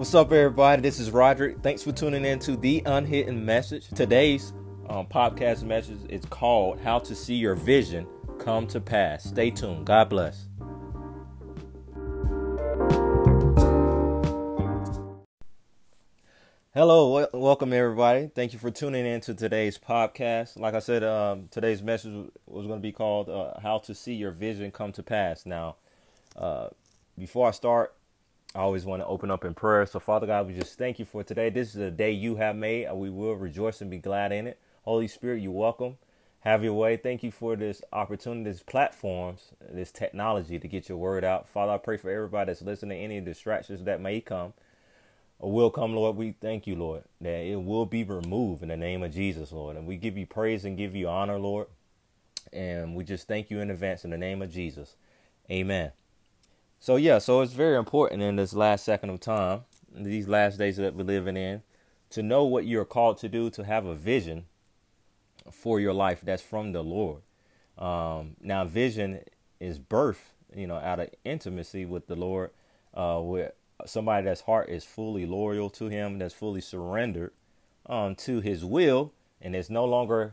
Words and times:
What's 0.00 0.14
up, 0.14 0.32
everybody? 0.32 0.80
This 0.80 0.98
is 0.98 1.10
Rodrick. 1.10 1.62
Thanks 1.62 1.82
for 1.82 1.92
tuning 1.92 2.24
in 2.24 2.38
to 2.38 2.56
the 2.56 2.82
Unhidden 2.86 3.44
Message. 3.44 3.86
Today's 3.88 4.54
um, 4.88 5.06
podcast 5.06 5.62
message 5.62 5.98
is 6.08 6.24
called 6.24 6.80
How 6.80 7.00
to 7.00 7.14
See 7.14 7.34
Your 7.34 7.54
Vision 7.54 8.06
Come 8.38 8.66
to 8.68 8.80
Pass. 8.80 9.24
Stay 9.24 9.50
tuned. 9.50 9.84
God 9.84 10.08
bless. 10.08 10.46
Hello, 16.72 17.26
welcome 17.34 17.74
everybody. 17.74 18.30
Thank 18.34 18.54
you 18.54 18.58
for 18.58 18.70
tuning 18.70 19.04
in 19.04 19.20
to 19.20 19.34
today's 19.34 19.76
podcast. 19.76 20.58
Like 20.58 20.72
I 20.72 20.78
said, 20.78 21.04
um, 21.04 21.48
today's 21.50 21.82
message 21.82 22.14
was 22.46 22.66
going 22.66 22.78
to 22.78 22.82
be 22.82 22.92
called 22.92 23.28
uh, 23.28 23.60
"How 23.60 23.76
to 23.80 23.94
See 23.94 24.14
Your 24.14 24.30
Vision 24.30 24.70
Come 24.70 24.92
to 24.92 25.02
Pass." 25.02 25.44
Now, 25.44 25.76
uh, 26.38 26.68
before 27.18 27.48
I 27.48 27.50
start, 27.50 27.94
I 28.54 28.58
always 28.58 28.84
want 28.84 29.00
to 29.00 29.06
open 29.06 29.30
up 29.30 29.44
in 29.44 29.54
prayer. 29.54 29.86
So, 29.86 30.00
Father 30.00 30.26
God, 30.26 30.48
we 30.48 30.54
just 30.54 30.76
thank 30.76 30.98
you 30.98 31.04
for 31.04 31.22
today. 31.22 31.50
This 31.50 31.74
is 31.74 31.80
a 31.80 31.90
day 31.90 32.10
you 32.10 32.36
have 32.36 32.56
made, 32.56 32.86
and 32.86 32.98
we 32.98 33.08
will 33.08 33.34
rejoice 33.34 33.80
and 33.80 33.90
be 33.90 33.98
glad 33.98 34.32
in 34.32 34.48
it. 34.48 34.58
Holy 34.82 35.06
Spirit, 35.06 35.40
you're 35.40 35.52
welcome. 35.52 35.98
Have 36.40 36.64
your 36.64 36.72
way. 36.72 36.96
Thank 36.96 37.22
you 37.22 37.30
for 37.30 37.54
this 37.54 37.80
opportunity, 37.92 38.50
this 38.50 38.62
platforms, 38.62 39.52
this 39.70 39.92
technology 39.92 40.58
to 40.58 40.66
get 40.66 40.88
your 40.88 40.98
word 40.98 41.22
out. 41.22 41.48
Father, 41.48 41.72
I 41.72 41.78
pray 41.78 41.96
for 41.96 42.10
everybody 42.10 42.48
that's 42.48 42.62
listening, 42.62 43.00
any 43.00 43.20
distractions 43.20 43.84
that 43.84 44.00
may 44.00 44.20
come 44.20 44.54
or 45.38 45.52
will 45.52 45.70
come, 45.70 45.94
Lord. 45.94 46.16
We 46.16 46.32
thank 46.40 46.66
you, 46.66 46.74
Lord, 46.74 47.04
that 47.20 47.44
it 47.44 47.62
will 47.62 47.86
be 47.86 48.02
removed 48.02 48.62
in 48.62 48.68
the 48.68 48.76
name 48.76 49.02
of 49.04 49.12
Jesus, 49.12 49.52
Lord. 49.52 49.76
And 49.76 49.86
we 49.86 49.96
give 49.96 50.16
you 50.16 50.26
praise 50.26 50.64
and 50.64 50.76
give 50.76 50.96
you 50.96 51.08
honor, 51.08 51.38
Lord. 51.38 51.68
And 52.52 52.96
we 52.96 53.04
just 53.04 53.28
thank 53.28 53.50
you 53.50 53.60
in 53.60 53.70
advance 53.70 54.04
in 54.04 54.10
the 54.10 54.18
name 54.18 54.42
of 54.42 54.50
Jesus. 54.50 54.96
Amen. 55.50 55.92
So 56.82 56.96
yeah, 56.96 57.18
so 57.18 57.42
it's 57.42 57.52
very 57.52 57.76
important 57.76 58.22
in 58.22 58.36
this 58.36 58.54
last 58.54 58.86
second 58.86 59.10
of 59.10 59.20
time, 59.20 59.64
these 59.94 60.26
last 60.26 60.56
days 60.56 60.78
that 60.78 60.94
we're 60.94 61.04
living 61.04 61.36
in, 61.36 61.60
to 62.08 62.22
know 62.22 62.44
what 62.44 62.64
you're 62.64 62.86
called 62.86 63.18
to 63.18 63.28
do, 63.28 63.50
to 63.50 63.64
have 63.64 63.84
a 63.84 63.94
vision 63.94 64.46
for 65.52 65.78
your 65.78 65.92
life 65.92 66.22
that's 66.22 66.42
from 66.42 66.72
the 66.72 66.82
Lord. 66.82 67.20
Um, 67.76 68.36
now, 68.40 68.64
vision 68.64 69.20
is 69.60 69.78
birth, 69.78 70.32
you 70.56 70.66
know, 70.66 70.76
out 70.76 71.00
of 71.00 71.10
intimacy 71.22 71.84
with 71.84 72.06
the 72.06 72.16
Lord, 72.16 72.50
uh, 72.94 73.20
with 73.22 73.52
somebody 73.84 74.24
that's 74.24 74.40
heart 74.40 74.70
is 74.70 74.82
fully 74.82 75.26
loyal 75.26 75.68
to 75.70 75.88
Him, 75.88 76.18
that's 76.18 76.34
fully 76.34 76.62
surrendered 76.62 77.32
um, 77.90 78.14
to 78.16 78.40
His 78.40 78.64
will, 78.64 79.12
and 79.42 79.54
it's 79.54 79.68
no 79.68 79.84
longer 79.84 80.32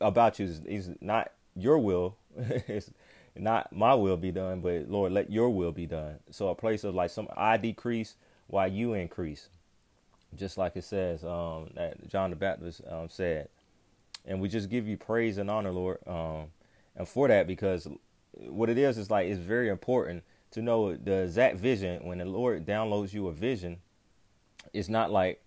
about 0.00 0.40
you. 0.40 0.52
It's 0.66 0.90
not 1.00 1.30
your 1.54 1.78
will. 1.78 2.16
it's 2.36 2.90
not 3.36 3.74
my 3.74 3.94
will 3.94 4.16
be 4.16 4.30
done, 4.30 4.60
but 4.60 4.88
Lord, 4.88 5.12
let 5.12 5.30
your 5.30 5.50
will 5.50 5.72
be 5.72 5.86
done. 5.86 6.16
So 6.30 6.48
a 6.48 6.54
place 6.54 6.84
of 6.84 6.94
like 6.94 7.10
some 7.10 7.28
I 7.36 7.56
decrease 7.56 8.16
while 8.46 8.68
you 8.68 8.94
increase, 8.94 9.48
just 10.36 10.56
like 10.56 10.76
it 10.76 10.84
says 10.84 11.24
um, 11.24 11.70
that 11.74 12.08
John 12.08 12.30
the 12.30 12.36
Baptist 12.36 12.82
um, 12.88 13.08
said. 13.08 13.48
And 14.26 14.40
we 14.40 14.48
just 14.48 14.70
give 14.70 14.86
you 14.88 14.96
praise 14.96 15.38
and 15.38 15.50
honor, 15.50 15.72
Lord, 15.72 15.98
um, 16.06 16.46
and 16.96 17.06
for 17.06 17.28
that 17.28 17.46
because 17.46 17.86
what 18.32 18.70
it 18.70 18.78
is 18.78 18.96
is 18.98 19.10
like 19.10 19.28
it's 19.28 19.38
very 19.38 19.68
important 19.68 20.22
to 20.52 20.62
know 20.62 20.96
the 20.96 21.24
exact 21.24 21.56
vision. 21.56 22.06
When 22.06 22.18
the 22.18 22.24
Lord 22.24 22.64
downloads 22.64 23.12
you 23.12 23.28
a 23.28 23.32
vision, 23.32 23.78
it's 24.72 24.88
not 24.88 25.10
like 25.10 25.42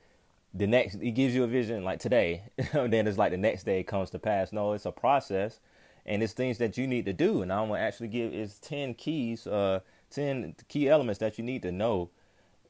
the 0.54 0.68
next 0.68 1.02
He 1.02 1.12
gives 1.12 1.34
you 1.34 1.44
a 1.44 1.48
vision 1.48 1.84
like 1.84 2.00
today, 2.00 2.44
then 2.74 3.08
it's 3.08 3.18
like 3.18 3.32
the 3.32 3.38
next 3.38 3.64
day 3.64 3.80
it 3.80 3.88
comes 3.88 4.10
to 4.12 4.20
pass. 4.20 4.52
No, 4.52 4.74
it's 4.74 4.86
a 4.86 4.92
process 4.92 5.60
and 6.08 6.24
it's 6.24 6.34
things 6.34 6.58
that 6.60 6.78
you 6.78 6.88
need 6.88 7.06
to 7.06 7.14
do. 7.14 7.42
And 7.42 7.52
I'm 7.52 7.68
gonna 7.68 7.82
actually 7.82 8.08
give 8.08 8.34
is 8.34 8.58
ten 8.60 8.94
keys, 8.94 9.46
uh, 9.46 9.82
ten 10.10 10.56
key 10.70 10.90
elements 10.90 11.20
that 11.20 11.38
you 11.38 11.44
need 11.44 11.62
to 11.64 11.72
know, 11.72 12.10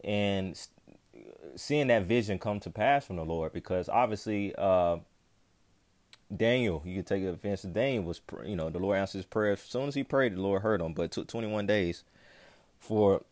and 0.04 0.60
seeing 1.56 1.88
that 1.88 2.04
vision 2.04 2.40
come 2.40 2.60
to 2.62 2.70
pass 2.70 3.06
from 3.06 3.18
the 3.18 3.26
Lord. 3.26 3.54
Because 3.54 3.88
obviously, 3.88 4.56
uh, 4.58 4.98
Daniel, 6.36 6.82
you 6.84 6.96
can 6.96 7.04
take 7.06 7.24
offense 7.24 7.62
to 7.62 7.68
Daniel 7.68 8.04
was, 8.04 8.22
you 8.44 8.56
know, 8.56 8.70
the 8.70 8.80
Lord 8.80 8.98
answered 8.98 9.20
his 9.20 9.26
prayer 9.26 9.54
as 9.54 9.62
soon 9.62 9.88
as 9.88 9.96
he 9.96 10.04
prayed, 10.04 10.36
the 10.36 10.42
Lord 10.42 10.64
heard 10.64 10.82
him. 10.82 10.94
But 10.94 11.04
it 11.04 11.12
took 11.12 11.28
21 11.28 11.68
days 11.68 12.04
for 12.80 13.24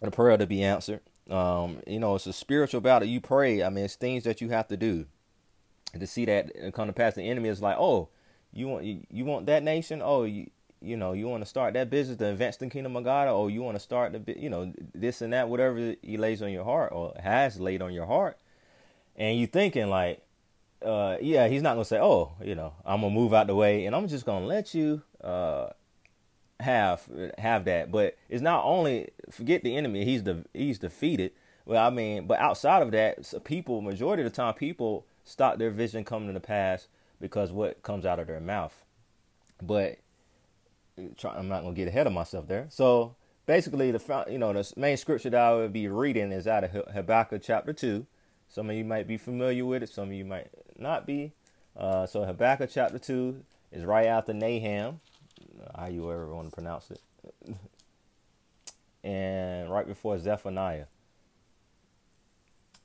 the 0.00 0.10
prayer 0.10 0.36
to 0.38 0.46
be 0.46 0.64
answered. 0.64 1.00
Um, 1.30 1.78
you 1.86 2.00
know, 2.00 2.16
it's 2.16 2.26
a 2.26 2.32
spiritual 2.32 2.80
battle. 2.80 3.06
You 3.06 3.20
pray. 3.20 3.62
I 3.62 3.68
mean, 3.68 3.84
it's 3.84 3.94
things 3.94 4.24
that 4.24 4.40
you 4.40 4.48
have 4.48 4.66
to 4.68 4.76
do 4.76 5.06
to 5.98 6.06
see 6.06 6.24
that 6.24 6.72
come 6.72 6.88
to 6.88 6.92
pass. 6.92 7.14
The 7.14 7.22
enemy 7.22 7.50
is 7.50 7.60
like, 7.60 7.76
oh 7.78 8.08
you 8.52 8.68
want 8.68 8.84
you, 8.84 9.00
you 9.10 9.24
want 9.24 9.46
that 9.46 9.62
nation? 9.62 10.00
Oh, 10.02 10.24
you 10.24 10.50
you 10.80 10.96
know 10.96 11.12
you 11.12 11.28
want 11.28 11.42
to 11.42 11.48
start 11.48 11.74
that 11.74 11.90
business 11.90 12.18
to 12.18 12.26
advance 12.26 12.56
the 12.56 12.68
kingdom 12.68 12.96
of 12.96 13.04
God, 13.04 13.28
or 13.28 13.50
you 13.50 13.62
want 13.62 13.76
to 13.76 13.80
start 13.80 14.12
the 14.12 14.38
you 14.38 14.50
know 14.50 14.72
this 14.94 15.22
and 15.22 15.32
that, 15.32 15.48
whatever 15.48 15.94
He 16.02 16.16
lays 16.16 16.42
on 16.42 16.52
your 16.52 16.64
heart 16.64 16.92
or 16.92 17.14
has 17.22 17.58
laid 17.58 17.82
on 17.82 17.92
your 17.92 18.06
heart, 18.06 18.38
and 19.16 19.38
you 19.38 19.46
thinking 19.46 19.88
like, 19.88 20.22
uh, 20.84 21.16
yeah, 21.20 21.48
He's 21.48 21.62
not 21.62 21.74
gonna 21.74 21.84
say, 21.84 21.98
oh, 22.00 22.32
you 22.42 22.54
know, 22.54 22.74
I'm 22.84 23.00
gonna 23.00 23.14
move 23.14 23.32
out 23.32 23.46
the 23.46 23.54
way 23.54 23.86
and 23.86 23.96
I'm 23.96 24.08
just 24.08 24.26
gonna 24.26 24.46
let 24.46 24.74
you 24.74 25.02
uh 25.22 25.70
have 26.60 27.08
have 27.38 27.64
that. 27.66 27.90
But 27.90 28.16
it's 28.28 28.42
not 28.42 28.64
only 28.64 29.08
forget 29.30 29.62
the 29.62 29.76
enemy; 29.76 30.04
he's 30.04 30.22
the 30.22 30.44
he's 30.52 30.78
defeated. 30.78 31.32
Well, 31.64 31.84
I 31.84 31.90
mean, 31.90 32.26
but 32.26 32.40
outside 32.40 32.82
of 32.82 32.90
that, 32.90 33.44
people 33.44 33.80
majority 33.80 34.22
of 34.24 34.30
the 34.30 34.34
time 34.34 34.54
people 34.54 35.06
stop 35.24 35.58
their 35.58 35.70
vision 35.70 36.04
coming 36.04 36.28
to 36.28 36.32
the 36.32 36.40
pass 36.40 36.88
because 37.22 37.52
what 37.52 37.82
comes 37.82 38.04
out 38.04 38.18
of 38.18 38.26
their 38.26 38.40
mouth. 38.40 38.84
But 39.62 39.98
I'm 40.98 41.48
not 41.48 41.62
gonna 41.62 41.72
get 41.72 41.88
ahead 41.88 42.06
of 42.06 42.12
myself 42.12 42.48
there. 42.48 42.66
So 42.68 43.14
basically, 43.46 43.92
the 43.92 44.24
you 44.28 44.38
know 44.38 44.52
the 44.52 44.70
main 44.76 44.98
scripture 44.98 45.30
that 45.30 45.40
I 45.40 45.54
would 45.54 45.72
be 45.72 45.88
reading 45.88 46.32
is 46.32 46.46
out 46.46 46.64
of 46.64 46.72
Habakkuk 46.72 47.40
chapter 47.42 47.72
two. 47.72 48.06
Some 48.48 48.68
of 48.68 48.76
you 48.76 48.84
might 48.84 49.06
be 49.06 49.16
familiar 49.16 49.64
with 49.64 49.84
it. 49.84 49.88
Some 49.88 50.08
of 50.08 50.12
you 50.12 50.26
might 50.26 50.48
not 50.76 51.06
be. 51.06 51.32
Uh, 51.74 52.04
so 52.06 52.24
Habakkuk 52.24 52.68
chapter 52.70 52.98
two 52.98 53.44
is 53.70 53.84
right 53.84 54.06
after 54.06 54.34
Nahum, 54.34 55.00
how 55.74 55.86
you 55.86 56.10
ever 56.10 56.26
want 56.34 56.50
to 56.50 56.54
pronounce 56.54 56.90
it, 56.90 57.00
and 59.04 59.70
right 59.70 59.86
before 59.86 60.18
Zephaniah. 60.18 60.86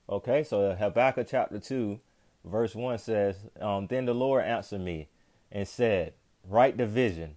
Okay, 0.07 0.43
so 0.43 0.73
Habakkuk 0.75 1.27
chapter 1.27 1.59
two 1.59 1.99
verse 2.47 2.75
1 2.75 2.97
says, 2.97 3.37
um, 3.59 3.87
Then 3.87 4.05
the 4.05 4.13
Lord 4.13 4.43
answered 4.43 4.81
me 4.81 5.07
and 5.51 5.67
said, 5.67 6.13
Write 6.47 6.77
the 6.77 6.85
vision 6.85 7.35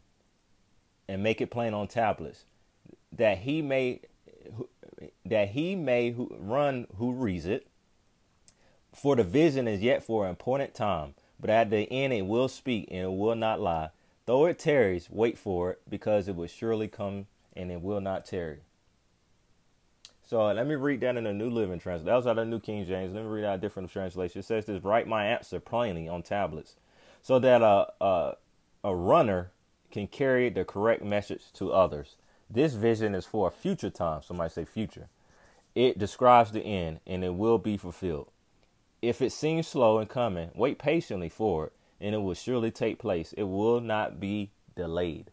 and 1.08 1.22
make 1.22 1.40
it 1.40 1.50
plain 1.50 1.74
on 1.74 1.88
tablets, 1.88 2.44
that 3.12 3.38
he 3.38 3.62
may 3.62 4.00
that 5.24 5.48
he 5.50 5.74
may 5.74 6.14
run 6.16 6.86
who 6.96 7.12
reads 7.12 7.46
it. 7.46 7.66
For 8.94 9.16
the 9.16 9.24
vision 9.24 9.68
is 9.68 9.80
yet 9.80 10.02
for 10.02 10.24
an 10.24 10.30
important 10.30 10.74
time, 10.74 11.14
but 11.38 11.50
at 11.50 11.70
the 11.70 11.90
end 11.90 12.12
it 12.12 12.26
will 12.26 12.48
speak 12.48 12.88
and 12.90 13.00
it 13.00 13.12
will 13.12 13.36
not 13.36 13.60
lie. 13.60 13.90
Though 14.26 14.46
it 14.46 14.58
tarries, 14.58 15.08
wait 15.10 15.38
for 15.38 15.72
it, 15.72 15.80
because 15.88 16.28
it 16.28 16.36
will 16.36 16.46
surely 16.46 16.88
come 16.88 17.26
and 17.56 17.70
it 17.70 17.80
will 17.80 18.00
not 18.00 18.26
tarry. 18.26 18.60
So 20.30 20.42
uh, 20.42 20.54
let 20.54 20.68
me 20.68 20.76
read 20.76 21.00
that 21.00 21.16
in 21.16 21.24
the 21.24 21.32
New 21.32 21.50
Living 21.50 21.80
Translation. 21.80 22.06
That 22.06 22.14
was 22.14 22.24
out 22.28 22.38
of 22.38 22.46
the 22.46 22.50
New 22.52 22.60
King 22.60 22.86
James. 22.86 23.12
Let 23.12 23.24
me 23.24 23.28
read 23.28 23.44
out 23.44 23.56
a 23.56 23.60
different 23.60 23.90
translation. 23.90 24.38
It 24.38 24.44
says 24.44 24.64
this: 24.64 24.84
"Write 24.84 25.08
my 25.08 25.26
answer 25.26 25.58
plainly 25.58 26.06
on 26.06 26.22
tablets, 26.22 26.76
so 27.20 27.40
that 27.40 27.62
a 27.62 27.92
a, 28.00 28.36
a 28.84 28.94
runner 28.94 29.50
can 29.90 30.06
carry 30.06 30.48
the 30.48 30.64
correct 30.64 31.02
message 31.02 31.52
to 31.54 31.72
others." 31.72 32.14
This 32.48 32.74
vision 32.74 33.16
is 33.16 33.26
for 33.26 33.48
a 33.48 33.50
future 33.50 33.90
time. 33.90 34.22
Somebody 34.22 34.50
say 34.50 34.64
future. 34.64 35.08
It 35.74 35.98
describes 35.98 36.52
the 36.52 36.60
end, 36.60 37.00
and 37.08 37.24
it 37.24 37.34
will 37.34 37.58
be 37.58 37.76
fulfilled. 37.76 38.30
If 39.02 39.20
it 39.20 39.32
seems 39.32 39.66
slow 39.66 39.98
in 39.98 40.06
coming, 40.06 40.52
wait 40.54 40.78
patiently 40.78 41.28
for 41.28 41.66
it, 41.66 41.72
and 42.00 42.14
it 42.14 42.18
will 42.18 42.34
surely 42.34 42.70
take 42.70 43.00
place. 43.00 43.32
It 43.32 43.48
will 43.48 43.80
not 43.80 44.20
be 44.20 44.52
delayed. 44.76 45.32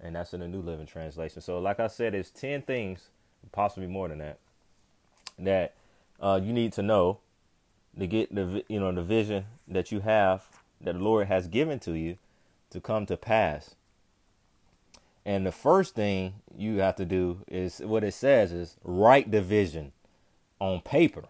And 0.00 0.16
that's 0.16 0.34
in 0.34 0.40
the 0.40 0.48
New 0.48 0.62
Living 0.62 0.86
Translation. 0.86 1.42
So, 1.42 1.60
like 1.60 1.78
I 1.78 1.86
said, 1.86 2.12
it's 2.12 2.30
10 2.30 2.62
things 2.62 3.10
possibly 3.50 3.88
more 3.88 4.08
than 4.08 4.18
that, 4.18 4.38
that 5.38 5.74
uh, 6.20 6.40
you 6.42 6.52
need 6.52 6.72
to 6.74 6.82
know 6.82 7.18
to 7.98 8.06
get 8.06 8.34
the 8.34 8.64
you 8.68 8.80
know 8.80 8.92
the 8.92 9.02
vision 9.02 9.44
that 9.68 9.92
you 9.92 10.00
have 10.00 10.46
that 10.80 10.94
the 10.94 10.98
Lord 10.98 11.28
has 11.28 11.48
given 11.48 11.78
to 11.80 11.92
you 11.92 12.18
to 12.70 12.80
come 12.80 13.06
to 13.06 13.16
pass. 13.16 13.74
And 15.24 15.46
the 15.46 15.52
first 15.52 15.94
thing 15.94 16.34
you 16.56 16.78
have 16.78 16.96
to 16.96 17.04
do 17.04 17.42
is 17.46 17.78
what 17.78 18.02
it 18.02 18.14
says 18.14 18.52
is 18.52 18.76
write 18.82 19.30
the 19.30 19.40
vision 19.40 19.92
on 20.58 20.80
paper. 20.80 21.24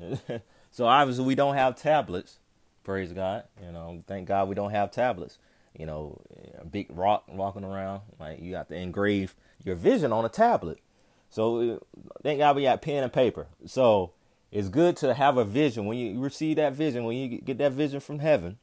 so 0.70 0.86
obviously 0.86 1.24
we 1.24 1.34
don't 1.34 1.54
have 1.54 1.76
tablets. 1.76 2.38
Praise 2.82 3.12
God. 3.12 3.44
You 3.62 3.72
know, 3.72 4.02
thank 4.06 4.28
God 4.28 4.48
we 4.48 4.54
don't 4.54 4.70
have 4.70 4.90
tablets. 4.90 5.38
You 5.78 5.84
know, 5.84 6.22
a 6.58 6.64
big 6.64 6.86
rock 6.90 7.24
walking 7.28 7.64
around. 7.64 8.02
Like 8.18 8.40
you 8.40 8.54
have 8.54 8.68
to 8.68 8.74
engrave 8.74 9.34
your 9.64 9.74
vision 9.74 10.12
on 10.12 10.24
a 10.24 10.30
tablet. 10.30 10.78
So 11.30 11.84
thank 12.22 12.38
God 12.38 12.56
we 12.56 12.62
got 12.62 12.82
pen 12.82 13.02
and 13.02 13.12
paper. 13.12 13.46
So 13.66 14.12
it's 14.50 14.68
good 14.68 14.96
to 14.98 15.14
have 15.14 15.36
a 15.36 15.44
vision. 15.44 15.86
When 15.86 15.98
you 15.98 16.20
receive 16.20 16.56
that 16.56 16.72
vision, 16.72 17.04
when 17.04 17.16
you 17.16 17.40
get 17.40 17.58
that 17.58 17.72
vision 17.72 18.00
from 18.00 18.20
heaven, 18.20 18.58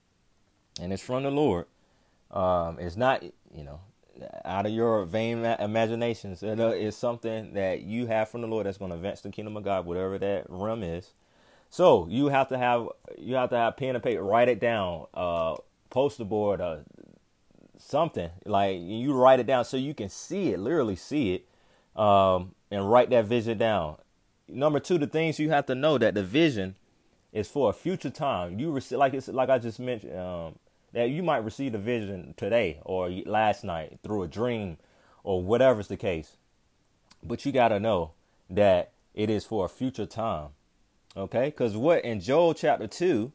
and 0.81 0.92
it's 0.92 1.04
from 1.04 1.24
the 1.24 1.31
Lord, 1.31 1.65
um, 2.31 2.80
it's 2.80 2.98
not, 2.98 3.24
you 3.24 3.63
know, 3.63 3.81
out 4.45 4.65
of 4.65 4.71
your 4.71 5.06
vain 5.06 5.44
imaginations. 5.45 6.44
It 6.44 6.60
is 6.60 6.95
something 6.95 7.54
that 7.54 7.81
you 7.81 8.07
have 8.07 8.30
from 8.30 8.42
the 8.42 8.48
Lord 8.48 8.66
that's 8.66 8.77
going 8.77 8.92
to 8.92 8.95
advance 8.95 9.21
the 9.21 9.30
kingdom 9.30 9.57
of 9.57 9.63
God, 9.63 9.86
whatever 9.86 10.18
that 10.19 10.45
realm 10.50 10.83
is. 10.83 11.13
So 11.69 12.07
you 12.07 12.27
have 12.27 12.50
to 12.50 12.57
have 12.57 12.88
you 13.18 13.36
have 13.36 13.50
to 13.50 13.57
have 13.57 13.77
pen 13.77 13.95
and 13.95 14.04
paper, 14.04 14.21
write 14.21 14.48
it 14.48 14.59
down, 14.59 15.07
uh, 15.13 15.56
poster 15.89 16.24
board, 16.24 16.62
uh, 16.62 16.77
something 17.80 18.30
like 18.45 18.80
you 18.80 19.13
write 19.13 19.39
it 19.39 19.48
down 19.48 19.66
so 19.66 19.77
you 19.77 19.94
can 19.95 20.09
see 20.09 20.50
it, 20.50 20.59
literally 20.59 20.95
see 20.95 21.33
it, 21.33 21.48
um, 21.95 22.56
and 22.72 22.90
write 22.90 23.10
that 23.12 23.25
vision 23.25 23.57
down. 23.57 23.98
Number 24.48 24.80
two, 24.80 24.98
the 24.98 25.07
things 25.07 25.40
you 25.40 25.50
have 25.50 25.66
to 25.68 25.75
know 25.75 25.98
that 25.98 26.16
the 26.16 26.24
vision 26.24 26.75
is 27.31 27.48
for 27.48 27.69
a 27.69 27.74
future 27.74 28.10
time. 28.10 28.60
You 28.60 28.72
receive 28.72 28.98
like 28.98 29.13
it's 29.13 29.28
like 29.28 29.50
I 29.50 29.57
just 29.57 29.80
mentioned 29.80 30.18
um, 30.18 30.56
that 30.94 31.10
you 31.10 31.24
might 31.24 31.44
receive 31.44 31.74
a 31.74 31.80
vision 31.80 32.34
today 32.38 32.80
or 32.86 33.10
last 33.25 33.63
night 33.63 34.00
through 34.04 34.24
a 34.24 34.28
dream 34.28 34.78
or 35.24 35.42
whatever's 35.42 35.88
the 35.88 35.98
case. 35.98 36.38
But 37.24 37.45
you 37.45 37.51
got 37.51 37.69
to 37.69 37.80
know 37.80 38.12
that 38.50 38.92
it 39.13 39.30
is 39.30 39.45
for 39.45 39.66
a 39.66 39.69
future 39.69 40.06
time. 40.06 40.50
Okay? 41.16 41.51
Cuz 41.51 41.75
what 41.75 42.04
in 42.04 42.19
Joel 42.19 42.54
chapter 42.54 42.88
2 42.88 43.31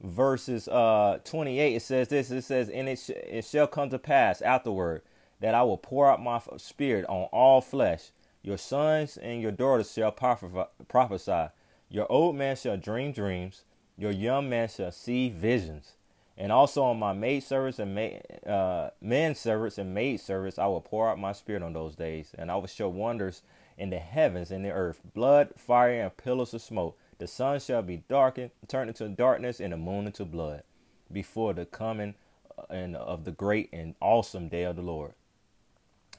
verses 0.00 0.68
uh 0.68 1.18
28 1.24 1.76
it 1.76 1.80
says 1.80 2.08
this 2.08 2.30
it 2.30 2.42
says 2.42 2.68
and 2.68 2.88
it, 2.88 2.98
sh- 2.98 3.10
it 3.10 3.44
shall 3.44 3.66
come 3.66 3.88
to 3.88 3.98
pass 3.98 4.42
afterward 4.42 5.00
that 5.40 5.54
I 5.54 5.62
will 5.62 5.78
pour 5.78 6.10
out 6.10 6.22
my 6.22 6.40
spirit 6.56 7.04
on 7.06 7.24
all 7.32 7.60
flesh. 7.60 8.10
Your 8.42 8.58
sons 8.58 9.16
and 9.16 9.40
your 9.40 9.52
daughters 9.52 9.92
shall 9.92 10.12
prophesy. 10.12 11.48
Your 11.88 12.10
old 12.10 12.36
man 12.36 12.56
shall 12.56 12.76
dream 12.76 13.12
dreams. 13.12 13.64
Your 13.96 14.10
young 14.10 14.48
man 14.48 14.68
shall 14.68 14.92
see 14.92 15.28
visions. 15.28 15.92
And 16.36 16.50
also 16.50 16.82
on 16.82 16.98
my 16.98 17.12
maid 17.12 17.44
servants 17.44 17.78
and 17.78 18.20
uh, 18.46 18.90
men 19.00 19.34
servants 19.34 19.78
and 19.78 19.94
maid 19.94 20.20
servants 20.20 20.58
I 20.58 20.66
will 20.66 20.80
pour 20.80 21.08
out 21.08 21.18
my 21.18 21.32
spirit 21.32 21.62
on 21.62 21.72
those 21.72 21.94
days. 21.94 22.32
And 22.36 22.50
I 22.50 22.56
will 22.56 22.66
show 22.66 22.88
wonders 22.88 23.42
in 23.78 23.90
the 23.90 23.98
heavens 23.98 24.50
and 24.50 24.64
the 24.64 24.70
earth. 24.70 25.00
Blood 25.14 25.50
fire 25.56 26.02
and 26.02 26.16
pillars 26.16 26.54
of 26.54 26.62
smoke. 26.62 26.98
The 27.18 27.26
sun 27.26 27.60
shall 27.60 27.82
be 27.82 28.02
darkened, 28.08 28.50
turned 28.66 28.90
into 28.90 29.08
darkness, 29.08 29.60
and 29.60 29.72
the 29.72 29.76
moon 29.76 30.06
into 30.06 30.24
blood 30.24 30.64
before 31.12 31.54
the 31.54 31.64
coming 31.64 32.14
uh, 32.58 32.62
and 32.70 32.96
of 32.96 33.24
the 33.24 33.32
great 33.32 33.70
and 33.72 33.94
awesome 34.00 34.48
day 34.48 34.64
of 34.64 34.76
the 34.76 34.82
Lord. 34.82 35.14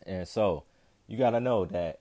And 0.05 0.27
so 0.27 0.63
you 1.07 1.17
got 1.17 1.31
to 1.31 1.39
know 1.39 1.65
that 1.65 1.99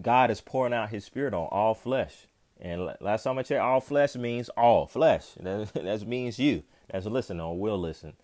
God 0.00 0.30
is 0.30 0.40
pouring 0.40 0.72
out 0.72 0.90
his 0.90 1.04
spirit 1.04 1.34
on 1.34 1.48
all 1.50 1.74
flesh. 1.74 2.26
And 2.60 2.94
last 3.00 3.24
time 3.24 3.38
I 3.38 3.42
checked, 3.42 3.60
all 3.60 3.80
flesh 3.80 4.14
means 4.14 4.48
all 4.50 4.86
flesh. 4.86 5.26
That, 5.40 5.72
that 5.74 6.06
means 6.06 6.38
you 6.38 6.62
that's 6.90 7.06
listening 7.06 7.40
or 7.40 7.58
will 7.58 7.78
listen. 7.78 8.14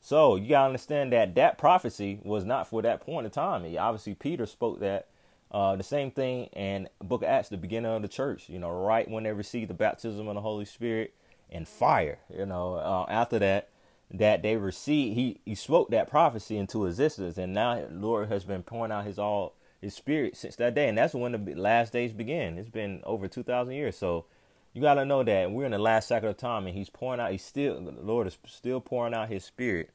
So 0.00 0.36
you 0.36 0.50
got 0.50 0.60
to 0.60 0.66
understand 0.66 1.12
that 1.12 1.34
that 1.34 1.58
prophecy 1.58 2.20
was 2.22 2.44
not 2.44 2.68
for 2.68 2.82
that 2.82 3.00
point 3.00 3.24
in 3.24 3.30
time. 3.30 3.64
And 3.64 3.76
Obviously, 3.76 4.14
Peter 4.14 4.46
spoke 4.46 4.80
that 4.80 5.08
uh, 5.50 5.76
the 5.76 5.82
same 5.82 6.10
thing 6.10 6.44
in 6.46 6.88
Book 7.02 7.22
of 7.22 7.28
Acts, 7.28 7.48
the 7.48 7.56
beginning 7.56 7.90
of 7.90 8.02
the 8.02 8.08
church. 8.08 8.48
You 8.48 8.58
know, 8.58 8.70
right 8.70 9.10
when 9.10 9.24
they 9.24 9.32
received 9.32 9.70
the 9.70 9.74
baptism 9.74 10.28
of 10.28 10.34
the 10.34 10.40
Holy 10.40 10.64
Spirit 10.64 11.14
and 11.50 11.66
fire. 11.66 12.18
You 12.36 12.46
know, 12.46 12.74
uh, 12.74 13.06
after 13.08 13.38
that, 13.38 13.68
that 14.10 14.42
they 14.42 14.56
received, 14.56 15.16
he 15.16 15.40
he 15.44 15.54
spoke 15.54 15.90
that 15.90 16.08
prophecy 16.08 16.56
into 16.56 16.86
existence, 16.86 17.38
and 17.38 17.52
now 17.52 17.84
Lord 17.90 18.28
has 18.28 18.44
been 18.44 18.62
pouring 18.62 18.92
out 18.92 19.04
His 19.04 19.18
all 19.18 19.54
His 19.80 19.94
Spirit 19.94 20.36
since 20.36 20.56
that 20.56 20.74
day, 20.74 20.88
and 20.88 20.96
that's 20.96 21.14
when 21.14 21.32
the 21.32 21.54
last 21.54 21.92
days 21.92 22.12
begin. 22.12 22.58
It's 22.58 22.68
been 22.68 23.00
over 23.04 23.28
two 23.28 23.42
thousand 23.42 23.74
years, 23.74 23.96
so 23.96 24.26
you 24.72 24.82
got 24.82 24.94
to 24.94 25.04
know 25.04 25.22
that 25.22 25.50
we're 25.50 25.64
in 25.64 25.72
the 25.72 25.78
last 25.78 26.08
second 26.08 26.28
of 26.28 26.36
time, 26.36 26.66
and 26.66 26.76
He's 26.76 26.90
pouring 26.90 27.20
out. 27.20 27.32
He's 27.32 27.44
still 27.44 27.80
the 27.80 27.92
Lord 27.92 28.26
is 28.26 28.38
still 28.46 28.80
pouring 28.80 29.14
out 29.14 29.28
His 29.28 29.44
Spirit 29.44 29.90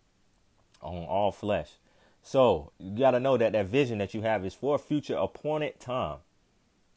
on 0.82 1.06
all 1.06 1.32
flesh. 1.32 1.72
So 2.24 2.72
you 2.78 2.98
got 2.98 3.12
to 3.12 3.20
know 3.20 3.38
that 3.38 3.54
that 3.54 3.68
vision 3.68 3.98
that 4.00 4.14
you 4.14 4.22
have 4.22 4.46
is 4.46 4.54
for 4.54 4.76
a 4.76 4.80
future 4.80 5.16
appointed 5.16 5.80
time. 5.80 6.18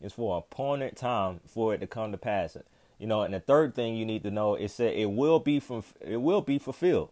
It's 0.01 0.15
for 0.15 0.37
appointed 0.39 0.97
time 0.97 1.41
for 1.47 1.73
it 1.73 1.79
to 1.79 1.87
come 1.87 2.13
to 2.13 2.19
pass. 2.19 2.57
You 3.05 3.09
know, 3.09 3.21
and 3.21 3.35
the 3.35 3.41
third 3.41 3.75
thing 3.75 3.97
you 3.97 4.07
need 4.07 4.23
to 4.23 4.31
know 4.31 4.55
is 4.55 4.75
that 4.79 4.99
it 4.99 5.11
will 5.11 5.39
be 5.39 5.61
from 5.61 5.85
it 6.01 6.17
will 6.17 6.41
be 6.41 6.59
fulfilled. 6.59 7.11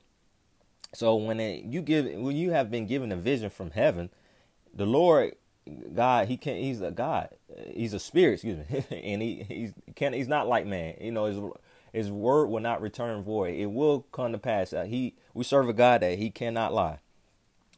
So 0.94 1.16
when 1.16 1.38
it, 1.38 1.64
you 1.66 1.82
give 1.82 2.06
when 2.06 2.34
you 2.34 2.52
have 2.52 2.70
been 2.70 2.86
given 2.86 3.12
a 3.12 3.16
vision 3.16 3.50
from 3.50 3.72
heaven, 3.72 4.08
the 4.72 4.86
Lord 4.86 5.36
God, 5.94 6.28
he 6.28 6.38
can 6.38 6.56
he's 6.56 6.80
a 6.80 6.90
God. 6.90 7.28
He's 7.74 7.92
a 7.92 7.98
spirit, 7.98 8.36
excuse 8.36 8.56
me. 8.70 8.84
and 9.02 9.20
he 9.20 9.44
he's 9.46 9.74
can 9.94 10.14
he's 10.14 10.28
not 10.28 10.48
like 10.48 10.64
man. 10.64 10.94
You 10.98 11.12
know, 11.12 11.26
his 11.26 11.38
his 11.92 12.10
word 12.10 12.46
will 12.46 12.60
not 12.60 12.80
return 12.80 13.22
void. 13.22 13.54
It 13.56 13.70
will 13.70 14.06
come 14.12 14.32
to 14.32 14.38
pass. 14.38 14.72
Uh, 14.72 14.84
he 14.84 15.14
we 15.34 15.44
serve 15.44 15.68
a 15.68 15.74
God 15.74 16.00
that 16.00 16.18
he 16.18 16.30
cannot 16.30 16.72
lie. 16.72 17.00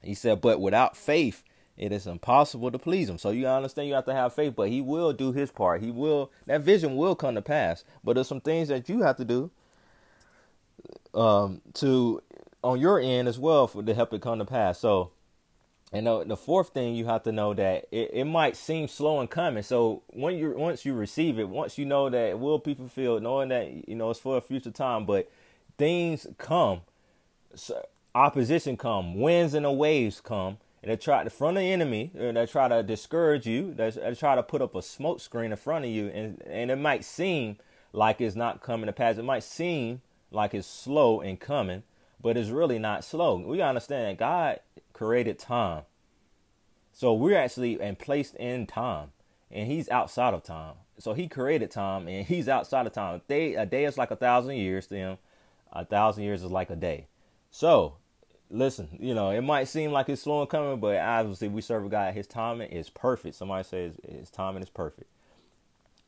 He 0.03 0.15
said, 0.15 0.41
but 0.41 0.61
without 0.61 0.97
faith, 0.97 1.43
it 1.77 1.93
is 1.93 2.07
impossible 2.07 2.71
to 2.71 2.79
please 2.79 3.09
him. 3.09 3.19
So 3.19 3.31
you 3.31 3.47
understand 3.47 3.89
you 3.89 3.95
have 3.95 4.05
to 4.07 4.15
have 4.15 4.35
faith, 4.35 4.55
but 4.57 4.69
he 4.69 4.81
will 4.81 5.13
do 5.13 5.33
his 5.33 5.51
part. 5.51 5.83
He 5.83 5.91
will 5.91 6.31
that 6.47 6.61
vision 6.61 6.97
will 6.97 7.15
come 7.15 7.35
to 7.35 7.43
pass. 7.43 7.85
But 8.03 8.15
there's 8.15 8.29
some 8.29 8.41
things 8.41 8.69
that 8.69 8.89
you 8.89 9.03
have 9.03 9.17
to 9.17 9.25
do 9.25 9.51
um 11.15 11.61
to 11.75 12.23
on 12.63 12.81
your 12.81 12.99
end 12.99 13.29
as 13.29 13.39
well 13.39 13.67
for 13.67 13.83
to 13.83 13.95
help 13.95 14.13
it 14.13 14.23
come 14.23 14.39
to 14.39 14.45
pass. 14.45 14.79
So 14.79 15.11
and 15.93 16.09
the, 16.09 16.25
the 16.25 16.37
fourth 16.37 16.71
thing 16.71 16.97
you 16.97 17.05
have 17.07 17.23
to 17.23 17.31
know 17.31 17.55
that 17.55 17.87
it, 17.93 18.11
it 18.13 18.25
might 18.25 18.57
seem 18.57 18.89
slow 18.89 19.21
in 19.21 19.29
coming. 19.29 19.63
So 19.63 20.03
when 20.09 20.37
you 20.37 20.51
once 20.57 20.85
you 20.85 20.93
receive 20.93 21.39
it, 21.39 21.49
once 21.49 21.79
you 21.79 21.87
know 21.87 22.11
that 22.11 22.31
it 22.31 22.39
will 22.39 22.59
be 22.59 22.75
fulfilled, 22.75 23.23
knowing 23.23 23.49
that 23.51 23.89
you 23.89 23.95
know 23.95 24.11
it's 24.11 24.19
for 24.19 24.37
a 24.37 24.41
future 24.41 24.73
time, 24.73 25.07
but 25.07 25.31
things 25.79 26.27
come. 26.37 26.81
So 27.55 27.81
opposition 28.13 28.77
come, 28.77 29.15
winds 29.21 29.55
and 29.55 29.65
the 29.65 29.71
waves 29.71 30.21
come, 30.21 30.59
and 30.85 30.93
they 30.93 30.97
try 30.97 31.25
to 31.25 31.31
front 31.31 31.57
the 31.57 31.63
enemy, 31.63 32.11
and 32.15 32.37
they 32.37 32.45
try 32.45 32.69
to 32.69 32.83
discourage 32.83 33.47
you. 33.47 33.73
They, 33.73 33.89
they 33.89 34.15
try 34.15 34.35
to 34.35 34.43
put 34.43 34.61
up 34.61 34.75
a 34.75 34.83
smoke 34.83 35.19
screen 35.19 35.51
in 35.51 35.57
front 35.57 35.87
of 35.87 35.91
you, 35.91 36.09
and 36.09 36.43
and 36.47 36.71
it 36.71 36.77
might 36.77 37.07
seem 37.07 37.57
like 37.95 38.21
it's 38.21 38.37
not 38.37 38.61
coming 38.61 38.85
to 38.85 38.93
pass. 38.93 39.17
It 39.17 39.25
might 39.25 39.45
seem 39.45 40.03
like 40.31 40.53
it's 40.53 40.69
slow 40.69 41.23
in 41.23 41.39
coming, 41.39 41.85
but 42.21 42.37
it's 42.37 42.51
really 42.51 42.79
not 42.79 43.03
slow. 43.03 43.37
We 43.37 43.63
understand 43.63 44.19
God 44.19 44.61
created 44.93 45.39
time, 45.39 45.85
so 46.93 47.15
we're 47.15 47.39
actually 47.39 47.81
and 47.81 47.99
placed 47.99 48.35
in 48.35 48.67
time, 48.67 49.13
and 49.51 49.67
He's 49.67 49.89
outside 49.89 50.35
of 50.35 50.43
time. 50.43 50.75
So 50.99 51.15
He 51.15 51.29
created 51.29 51.71
time, 51.71 52.09
and 52.09 52.27
He's 52.27 52.47
outside 52.47 52.87
of 52.87 52.93
time. 52.93 53.15
A 53.15 53.19
day, 53.21 53.55
a 53.55 53.65
day 53.65 53.87
is 53.87 53.97
like 53.97 54.11
a 54.11 54.17
thousand 54.17 54.57
years 54.57 54.87
to 54.89 54.97
Him. 54.97 55.19
A 55.73 55.87
thousand 55.87 56.25
years 56.25 56.43
is 56.43 56.51
like 56.51 56.69
a 56.69 56.77
day. 56.77 57.07
So 57.51 57.97
listen, 58.51 58.89
you 59.01 59.15
know, 59.15 59.31
it 59.31 59.43
might 59.43 59.69
seem 59.69 59.93
like 59.93 60.09
it's 60.09 60.23
slow 60.23 60.43
in 60.43 60.49
coming, 60.49 60.81
but 60.81 60.97
obviously 60.97 61.49
we 61.49 61.61
serve 61.61 61.87
a 61.87 61.89
God. 61.89 62.15
His 62.15 62.27
timing 62.27 62.71
is 62.71 62.91
perfect. 62.91 63.35
Somebody 63.37 63.65
says 63.65 63.95
his 64.09 64.31
timing 64.31 64.63
is 64.63 64.71
perfect. 64.71 65.11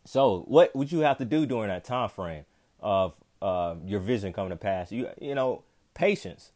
So, 0.04 0.44
what 0.46 0.74
would 0.76 0.92
you 0.92 1.00
have 1.00 1.18
to 1.18 1.24
do 1.24 1.46
during 1.46 1.68
that 1.68 1.84
time 1.84 2.08
frame 2.08 2.44
of 2.80 3.14
uh, 3.42 3.74
your 3.84 4.00
vision 4.00 4.32
coming 4.32 4.50
to 4.50 4.56
pass? 4.56 4.92
You, 4.92 5.08
you 5.20 5.34
know, 5.34 5.64
patience. 5.94 6.52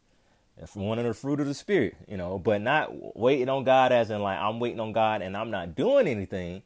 That's 0.57 0.75
one 0.75 0.99
of 0.99 1.05
the 1.05 1.13
fruit 1.13 1.39
of 1.39 1.47
the 1.47 1.53
spirit, 1.53 1.95
you 2.07 2.17
know, 2.17 2.37
but 2.37 2.61
not 2.61 3.17
waiting 3.17 3.49
on 3.49 3.63
God 3.63 3.91
as 3.91 4.09
in 4.09 4.21
like 4.21 4.37
I'm 4.37 4.59
waiting 4.59 4.79
on 4.79 4.91
God 4.91 5.21
and 5.21 5.35
I'm 5.35 5.49
not 5.49 5.75
doing 5.75 6.07
anything. 6.07 6.61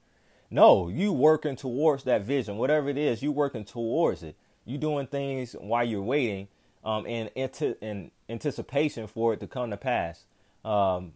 No, 0.51 0.89
you 0.89 1.13
working 1.13 1.55
towards 1.55 2.03
that 2.03 2.23
vision, 2.23 2.57
whatever 2.57 2.89
it 2.89 2.97
is, 2.97 3.23
you 3.23 3.31
working 3.31 3.65
towards 3.65 4.21
it. 4.21 4.35
You 4.65 4.77
doing 4.77 5.07
things 5.07 5.53
while 5.53 5.83
you're 5.83 6.01
waiting 6.01 6.47
um, 6.83 7.05
in, 7.05 7.29
in 7.81 8.11
anticipation 8.29 9.07
for 9.07 9.33
it 9.33 9.39
to 9.39 9.47
come 9.47 9.69
to 9.69 9.77
pass, 9.77 10.25
um, 10.63 11.13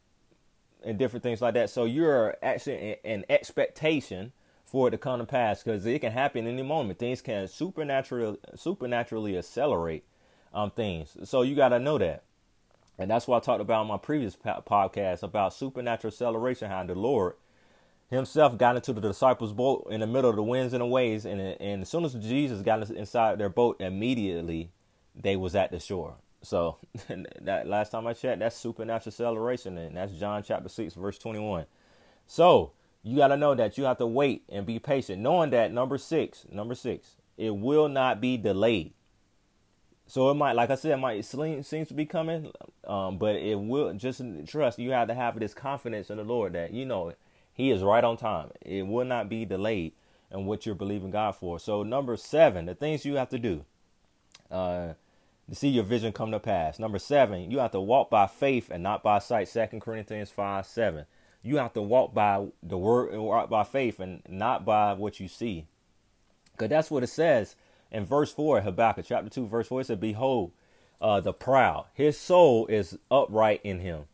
and 0.83 0.97
different 0.97 1.23
things 1.23 1.41
like 1.41 1.53
that. 1.55 1.69
So 1.69 1.85
you're 1.85 2.37
actually 2.41 2.97
in 3.03 3.25
expectation 3.29 4.31
for 4.65 4.87
it 4.87 4.91
to 4.91 4.97
come 4.97 5.19
to 5.19 5.25
pass 5.25 5.63
because 5.63 5.85
it 5.85 5.99
can 5.99 6.11
happen 6.11 6.47
any 6.47 6.61
moment. 6.61 6.99
Things 6.99 7.21
can 7.21 7.47
supernaturally 7.47 8.37
supernaturally 8.55 9.37
accelerate 9.37 10.03
um, 10.53 10.71
things. 10.71 11.17
So 11.23 11.41
you 11.41 11.55
got 11.55 11.69
to 11.69 11.79
know 11.79 11.97
that. 11.97 12.23
And 12.97 13.09
that's 13.09 13.27
what 13.27 13.37
I 13.37 13.45
talked 13.45 13.61
about 13.61 13.83
in 13.83 13.87
my 13.87 13.97
previous 13.97 14.35
podcast 14.35 15.23
about 15.23 15.53
supernatural 15.53 16.11
acceleration, 16.11 16.69
how 16.69 16.83
the 16.83 16.95
Lord 16.95 17.35
himself 18.09 18.57
got 18.57 18.75
into 18.75 18.91
the 18.91 19.01
disciples' 19.01 19.53
boat 19.53 19.87
in 19.89 20.01
the 20.01 20.07
middle 20.07 20.29
of 20.29 20.35
the 20.35 20.43
winds 20.43 20.73
and 20.73 20.81
the 20.81 20.85
waves. 20.85 21.25
And, 21.25 21.39
and 21.39 21.81
as 21.83 21.89
soon 21.89 22.03
as 22.03 22.13
Jesus 22.15 22.61
got 22.61 22.87
inside 22.89 23.37
their 23.39 23.49
boat, 23.49 23.79
immediately 23.79 24.71
they 25.15 25.37
was 25.37 25.55
at 25.55 25.71
the 25.71 25.79
shore. 25.79 26.15
So 26.41 26.77
that 27.41 27.67
last 27.67 27.91
time 27.91 28.07
I 28.07 28.13
checked, 28.13 28.39
that's 28.39 28.55
supernatural 28.55 29.11
acceleration, 29.11 29.77
and 29.77 29.97
that's 29.97 30.13
John 30.13 30.43
chapter 30.43 30.69
six, 30.69 30.93
verse 30.93 31.17
twenty-one. 31.17 31.65
So 32.27 32.71
you 33.03 33.17
got 33.17 33.29
to 33.29 33.37
know 33.37 33.55
that 33.55 33.77
you 33.77 33.85
have 33.85 33.97
to 33.97 34.07
wait 34.07 34.43
and 34.49 34.65
be 34.65 34.79
patient, 34.79 35.21
knowing 35.21 35.49
that 35.51 35.71
number 35.71 35.97
six, 35.97 36.45
number 36.51 36.75
six, 36.75 37.15
it 37.37 37.55
will 37.55 37.87
not 37.87 38.19
be 38.21 38.37
delayed. 38.37 38.93
So 40.05 40.31
it 40.31 40.33
might, 40.33 40.53
like 40.53 40.71
I 40.71 40.75
said, 40.75 40.93
it 40.93 40.97
might 40.97 41.23
seem, 41.23 41.61
seems 41.61 41.87
to 41.89 41.93
be 41.93 42.05
coming, 42.05 42.51
um, 42.87 43.17
but 43.17 43.35
it 43.35 43.59
will. 43.59 43.93
Just 43.93 44.21
trust. 44.47 44.79
You 44.79 44.91
have 44.91 45.07
to 45.07 45.13
have 45.13 45.39
this 45.39 45.53
confidence 45.53 46.09
in 46.09 46.17
the 46.17 46.23
Lord 46.23 46.53
that 46.53 46.73
you 46.73 46.85
know 46.85 47.13
He 47.53 47.69
is 47.69 47.83
right 47.83 48.03
on 48.03 48.17
time. 48.17 48.49
It 48.61 48.87
will 48.87 49.05
not 49.05 49.29
be 49.29 49.45
delayed 49.45 49.93
in 50.31 50.45
what 50.45 50.65
you're 50.65 50.75
believing 50.75 51.11
God 51.11 51.35
for. 51.35 51.59
So 51.59 51.83
number 51.83 52.17
seven, 52.17 52.65
the 52.65 52.75
things 52.75 53.05
you 53.05 53.15
have 53.15 53.29
to 53.29 53.39
do. 53.39 53.65
Uh, 54.49 54.93
to 55.49 55.55
see 55.55 55.69
your 55.69 55.83
vision 55.83 56.11
come 56.11 56.31
to 56.31 56.39
pass. 56.39 56.79
Number 56.79 56.99
seven, 56.99 57.49
you 57.49 57.59
have 57.59 57.71
to 57.71 57.81
walk 57.81 58.09
by 58.09 58.27
faith 58.27 58.69
and 58.69 58.83
not 58.83 59.03
by 59.03 59.19
sight. 59.19 59.47
Second 59.47 59.81
Corinthians 59.81 60.29
5 60.29 60.65
7. 60.65 61.05
You 61.41 61.57
have 61.57 61.73
to 61.73 61.81
walk 61.81 62.13
by 62.13 62.47
the 62.61 62.77
word 62.77 63.17
walk 63.17 63.49
by 63.49 63.63
faith 63.63 63.99
and 63.99 64.21
not 64.27 64.65
by 64.65 64.93
what 64.93 65.19
you 65.19 65.27
see. 65.27 65.65
Because 66.51 66.69
that's 66.69 66.91
what 66.91 67.03
it 67.03 67.07
says 67.07 67.55
in 67.91 68.05
verse 68.05 68.31
4, 68.31 68.61
Habakkuk 68.61 69.05
chapter 69.07 69.29
2, 69.29 69.47
verse 69.47 69.67
4. 69.67 69.81
It 69.81 69.87
said, 69.87 69.99
Behold, 69.99 70.51
uh, 71.01 71.21
the 71.21 71.33
proud, 71.33 71.85
his 71.93 72.17
soul 72.17 72.67
is 72.67 72.97
upright 73.09 73.61
in 73.63 73.79
him. 73.79 74.05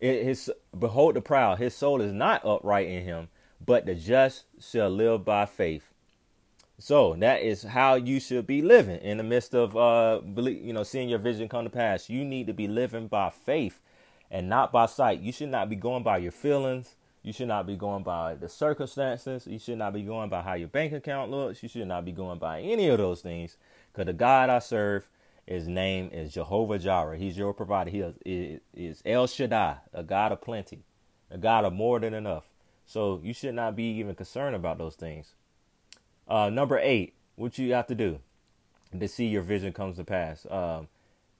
It, 0.00 0.24
his 0.24 0.50
behold 0.76 1.14
the 1.14 1.20
proud, 1.20 1.58
his 1.58 1.74
soul 1.74 2.00
is 2.00 2.12
not 2.12 2.44
upright 2.44 2.88
in 2.88 3.04
him, 3.04 3.28
but 3.64 3.84
the 3.84 3.94
just 3.94 4.44
shall 4.58 4.88
live 4.88 5.24
by 5.24 5.44
faith. 5.44 5.89
So 6.80 7.14
that 7.18 7.42
is 7.42 7.62
how 7.62 7.96
you 7.96 8.18
should 8.20 8.46
be 8.46 8.62
living 8.62 9.00
in 9.02 9.18
the 9.18 9.22
midst 9.22 9.54
of 9.54 9.76
uh 9.76 10.22
you 10.24 10.72
know 10.72 10.82
seeing 10.82 11.10
your 11.10 11.18
vision 11.18 11.46
come 11.46 11.64
to 11.64 11.70
pass. 11.70 12.08
You 12.08 12.24
need 12.24 12.46
to 12.46 12.54
be 12.54 12.68
living 12.68 13.06
by 13.06 13.28
faith 13.28 13.80
and 14.30 14.48
not 14.48 14.72
by 14.72 14.86
sight. 14.86 15.20
You 15.20 15.30
should 15.30 15.50
not 15.50 15.68
be 15.68 15.76
going 15.76 16.02
by 16.02 16.16
your 16.16 16.32
feelings. 16.32 16.96
You 17.22 17.34
should 17.34 17.48
not 17.48 17.66
be 17.66 17.76
going 17.76 18.02
by 18.02 18.34
the 18.34 18.48
circumstances. 18.48 19.46
You 19.46 19.58
should 19.58 19.76
not 19.76 19.92
be 19.92 20.02
going 20.02 20.30
by 20.30 20.40
how 20.40 20.54
your 20.54 20.68
bank 20.68 20.94
account 20.94 21.30
looks. 21.30 21.62
You 21.62 21.68
should 21.68 21.86
not 21.86 22.06
be 22.06 22.12
going 22.12 22.38
by 22.38 22.62
any 22.62 22.88
of 22.88 22.96
those 22.96 23.20
things. 23.20 23.58
Because 23.92 24.06
the 24.06 24.14
God 24.14 24.48
I 24.48 24.58
serve, 24.58 25.06
his 25.46 25.68
name 25.68 26.08
is 26.14 26.32
Jehovah 26.32 26.78
Jireh. 26.78 27.18
He's 27.18 27.36
your 27.36 27.52
provider. 27.52 27.90
He 27.90 28.00
is, 28.00 28.60
is 28.72 29.02
El 29.04 29.26
Shaddai, 29.26 29.76
a 29.92 30.02
God 30.02 30.32
of 30.32 30.40
plenty, 30.40 30.84
a 31.30 31.36
God 31.36 31.66
of 31.66 31.74
more 31.74 32.00
than 32.00 32.14
enough. 32.14 32.44
So 32.86 33.20
you 33.22 33.34
should 33.34 33.54
not 33.54 33.76
be 33.76 33.98
even 33.98 34.14
concerned 34.14 34.56
about 34.56 34.78
those 34.78 34.94
things. 34.94 35.34
Uh, 36.30 36.48
number 36.48 36.78
eight, 36.78 37.14
what 37.34 37.58
you 37.58 37.72
have 37.74 37.88
to 37.88 37.94
do 37.94 38.20
to 38.98 39.08
see 39.08 39.26
your 39.26 39.42
vision 39.42 39.72
comes 39.72 39.96
to 39.96 40.04
pass. 40.04 40.46
Um, 40.48 40.86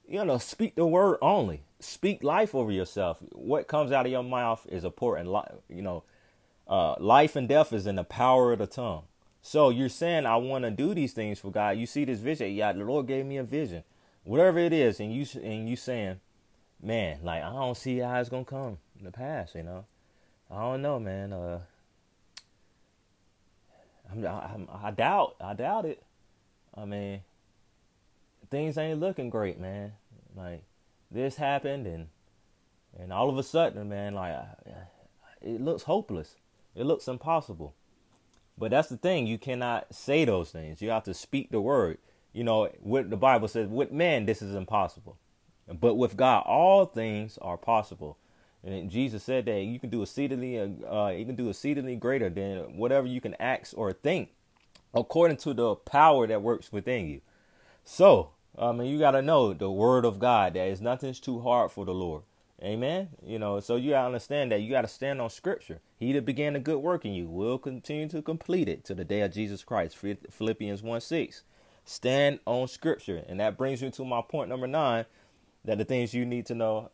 you 0.07 0.23
know, 0.25 0.37
speak 0.37 0.75
the 0.75 0.85
word 0.85 1.17
only. 1.21 1.63
Speak 1.79 2.23
life 2.23 2.53
over 2.53 2.71
yourself. 2.71 3.19
What 3.31 3.69
comes 3.69 3.93
out 3.93 4.05
of 4.05 4.11
your 4.11 4.23
mouth 4.23 4.67
is 4.69 4.83
important. 4.83 5.29
You 5.69 5.81
know, 5.81 6.03
uh, 6.67 6.95
life 6.99 7.37
and 7.37 7.47
death 7.47 7.71
is 7.71 7.87
in 7.87 7.95
the 7.95 8.03
power 8.03 8.51
of 8.51 8.59
the 8.59 8.67
tongue. 8.67 9.03
So 9.41 9.69
you're 9.69 9.89
saying, 9.89 10.25
I 10.25 10.35
want 10.35 10.65
to 10.65 10.71
do 10.71 10.93
these 10.93 11.13
things 11.13 11.39
for 11.39 11.51
God. 11.51 11.77
You 11.77 11.85
see 11.85 12.05
this 12.05 12.19
vision. 12.19 12.51
Yeah, 12.51 12.73
the 12.73 12.83
Lord 12.83 13.07
gave 13.07 13.25
me 13.25 13.37
a 13.37 13.43
vision. 13.43 13.83
Whatever 14.23 14.59
it 14.59 14.73
is, 14.73 14.99
and 14.99 15.11
you 15.11 15.25
and 15.41 15.67
you 15.67 15.75
saying, 15.75 16.19
man, 16.83 17.19
like 17.23 17.41
I 17.41 17.51
don't 17.51 17.75
see 17.75 17.97
how 17.97 18.19
it's 18.19 18.29
gonna 18.29 18.45
come 18.45 18.77
in 18.99 19.05
the 19.05 19.11
past. 19.11 19.55
You 19.55 19.63
know, 19.63 19.85
I 20.51 20.61
don't 20.61 20.83
know, 20.83 20.99
man. 20.99 21.33
Uh, 21.33 21.61
I'm, 24.11 24.25
I'm, 24.25 24.67
I 24.71 24.91
doubt. 24.91 25.35
I 25.39 25.53
doubt 25.53 25.85
it. 25.85 26.03
I 26.75 26.85
mean, 26.85 27.21
things 28.49 28.77
ain't 28.77 28.99
looking 28.99 29.29
great, 29.29 29.59
man. 29.59 29.93
Like 30.35 30.63
this 31.09 31.35
happened, 31.35 31.87
and 31.87 32.07
and 32.97 33.11
all 33.11 33.29
of 33.29 33.37
a 33.37 33.43
sudden, 33.43 33.89
man, 33.89 34.13
like 34.13 34.35
it 35.41 35.61
looks 35.61 35.83
hopeless. 35.83 36.35
It 36.75 36.85
looks 36.85 37.07
impossible. 37.07 37.75
But 38.57 38.71
that's 38.71 38.89
the 38.89 38.97
thing. 38.97 39.27
You 39.27 39.37
cannot 39.37 39.93
say 39.93 40.25
those 40.25 40.51
things. 40.51 40.81
You 40.81 40.89
have 40.91 41.03
to 41.03 41.13
speak 41.13 41.51
the 41.51 41.61
word. 41.61 41.97
You 42.33 42.43
know 42.43 42.69
what 42.79 43.09
the 43.09 43.17
Bible 43.17 43.47
says. 43.47 43.67
With 43.67 43.91
man, 43.91 44.25
this 44.25 44.41
is 44.41 44.55
impossible, 44.55 45.17
but 45.67 45.95
with 45.95 46.15
God, 46.15 46.43
all 46.45 46.85
things 46.85 47.37
are 47.41 47.57
possible. 47.57 48.17
And 48.63 48.89
Jesus 48.89 49.23
said 49.23 49.45
that 49.45 49.61
you 49.61 49.79
can 49.79 49.89
do 49.89 50.03
exceedingly, 50.03 50.59
uh, 50.59 51.07
you 51.07 51.25
can 51.25 51.35
do 51.35 51.49
exceedingly 51.49 51.95
greater 51.95 52.29
than 52.29 52.77
whatever 52.77 53.07
you 53.07 53.19
can 53.19 53.35
ask 53.39 53.73
or 53.75 53.91
think, 53.91 54.29
according 54.93 55.37
to 55.37 55.53
the 55.53 55.75
power 55.75 56.27
that 56.27 56.43
works 56.43 56.71
within 56.71 57.07
you. 57.07 57.21
So, 57.83 58.31
I 58.57 58.71
mean, 58.71 58.91
you 58.91 58.99
got 58.99 59.11
to 59.11 59.21
know 59.21 59.53
the 59.53 59.71
word 59.71 60.05
of 60.05 60.19
God. 60.19 60.53
That 60.53 60.67
is 60.67 60.81
nothing's 60.81 61.19
too 61.19 61.39
hard 61.39 61.71
for 61.71 61.85
the 61.85 61.93
Lord. 61.93 62.23
Amen. 62.63 63.09
You 63.25 63.39
know, 63.39 63.59
so 63.59 63.75
you 63.75 63.91
got 63.91 64.01
to 64.01 64.07
understand 64.07 64.51
that 64.51 64.61
you 64.61 64.69
got 64.69 64.83
to 64.83 64.87
stand 64.87 65.19
on 65.19 65.31
Scripture. 65.31 65.79
He 65.97 66.13
that 66.13 66.25
began 66.25 66.55
a 66.55 66.59
good 66.59 66.77
work 66.77 67.05
in 67.05 67.13
you 67.13 67.27
will 67.27 67.57
continue 67.57 68.07
to 68.09 68.21
complete 68.21 68.69
it 68.69 68.85
to 68.85 68.93
the 68.93 69.03
day 69.03 69.21
of 69.21 69.33
Jesus 69.33 69.63
Christ. 69.63 69.97
Philippians 70.29 70.83
1 70.83 71.01
6. 71.01 71.43
Stand 71.85 72.39
on 72.45 72.67
Scripture. 72.67 73.23
And 73.27 73.39
that 73.39 73.57
brings 73.57 73.81
me 73.81 73.89
to 73.91 74.05
my 74.05 74.21
point 74.21 74.49
number 74.49 74.67
nine 74.67 75.05
that 75.65 75.79
the 75.79 75.85
things 75.85 76.13
you 76.13 76.23
need 76.23 76.45
to 76.47 76.55
know 76.55 76.91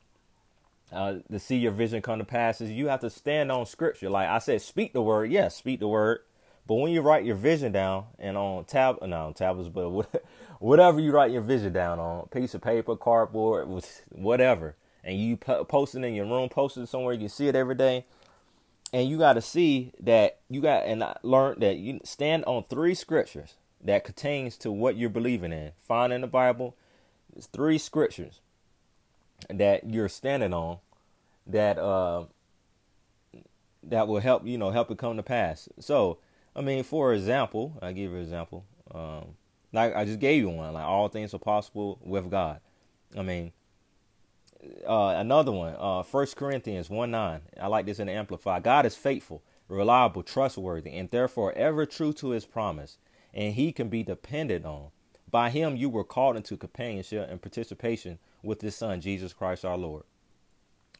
uh, 0.91 1.15
to 1.31 1.39
see 1.39 1.57
your 1.57 1.71
vision 1.71 2.01
come 2.01 2.19
to 2.19 2.25
pass 2.25 2.61
is 2.61 2.71
you 2.71 2.87
have 2.87 3.01
to 3.01 3.09
stand 3.09 3.51
on 3.51 3.65
scripture. 3.65 4.09
Like 4.09 4.29
I 4.29 4.39
said, 4.39 4.61
speak 4.61 4.93
the 4.93 5.01
word. 5.01 5.31
Yes, 5.31 5.55
speak 5.55 5.79
the 5.79 5.87
word. 5.87 6.19
But 6.65 6.75
when 6.75 6.91
you 6.91 7.01
write 7.01 7.25
your 7.25 7.35
vision 7.35 7.71
down 7.71 8.05
and 8.19 8.37
on 8.37 8.65
tab, 8.65 9.01
no, 9.01 9.27
on 9.27 9.33
tablets, 9.33 9.69
but 9.69 9.89
whatever 10.59 10.99
you 10.99 11.11
write 11.11 11.31
your 11.31 11.41
vision 11.41 11.71
down 11.71 11.99
on, 11.99 12.27
piece 12.27 12.53
of 12.53 12.61
paper, 12.61 12.95
cardboard, 12.95 13.67
whatever, 14.09 14.75
and 15.03 15.17
you 15.17 15.37
post 15.37 15.95
it 15.95 16.03
in 16.03 16.13
your 16.13 16.25
room, 16.25 16.49
post 16.49 16.77
it 16.77 16.87
somewhere 16.87 17.13
you 17.13 17.21
can 17.21 17.29
see 17.29 17.47
it 17.47 17.55
every 17.55 17.75
day, 17.75 18.05
and 18.91 19.09
you 19.09 19.17
got 19.17 19.33
to 19.33 19.41
see 19.41 19.93
that 20.01 20.39
you 20.49 20.59
got 20.59 20.85
and 20.85 21.03
I 21.03 21.17
learned 21.23 21.61
that 21.61 21.77
you 21.77 22.01
stand 22.03 22.43
on 22.45 22.65
three 22.69 22.93
scriptures 22.93 23.55
that 23.81 24.03
contains 24.03 24.57
to 24.57 24.71
what 24.71 24.97
you're 24.97 25.09
believing 25.09 25.53
in. 25.53 25.71
Find 25.81 26.11
in 26.11 26.21
the 26.21 26.27
Bible, 26.27 26.75
it's 27.35 27.47
three 27.47 27.77
scriptures 27.77 28.41
that 29.49 29.89
you're 29.89 30.09
standing 30.09 30.53
on 30.53 30.79
that 31.45 31.77
uh 31.77 32.25
that 33.83 34.07
will 34.07 34.19
help 34.19 34.45
you 34.45 34.57
know 34.57 34.71
help 34.71 34.91
it 34.91 34.97
come 34.97 35.17
to 35.17 35.23
pass. 35.23 35.69
So 35.79 36.19
I 36.55 36.61
mean, 36.61 36.83
for 36.83 37.13
example, 37.13 37.77
I 37.81 37.91
give 37.91 38.11
you 38.11 38.17
an 38.17 38.23
example. 38.23 38.65
Um, 38.93 39.35
like 39.71 39.95
I 39.95 40.05
just 40.05 40.19
gave 40.19 40.41
you 40.41 40.49
one. 40.49 40.73
Like 40.73 40.85
all 40.85 41.07
things 41.07 41.33
are 41.33 41.39
possible 41.39 41.99
with 42.03 42.29
God. 42.31 42.59
I 43.15 43.21
mean, 43.21 43.53
uh, 44.87 45.15
another 45.17 45.51
one. 45.51 45.75
Uh, 45.77 46.03
First 46.03 46.35
Corinthians 46.35 46.89
one 46.89 47.11
nine. 47.11 47.41
I 47.59 47.67
like 47.67 47.85
this 47.85 47.99
in 47.99 48.09
Amplify. 48.09 48.59
God 48.59 48.85
is 48.85 48.95
faithful, 48.95 49.43
reliable, 49.69 50.23
trustworthy, 50.23 50.91
and 50.91 51.09
therefore 51.09 51.53
ever 51.53 51.85
true 51.85 52.11
to 52.13 52.31
His 52.31 52.45
promise, 52.45 52.97
and 53.33 53.53
He 53.53 53.71
can 53.71 53.87
be 53.87 54.03
depended 54.03 54.65
on. 54.65 54.87
By 55.29 55.49
Him, 55.49 55.75
you 55.75 55.89
were 55.89 56.03
called 56.03 56.37
into 56.37 56.57
companionship 56.57 57.29
and 57.29 57.41
participation 57.41 58.17
with 58.43 58.61
his 58.61 58.75
son, 58.75 59.01
Jesus 59.01 59.33
Christ 59.33 59.65
our 59.65 59.77
Lord. 59.77 60.03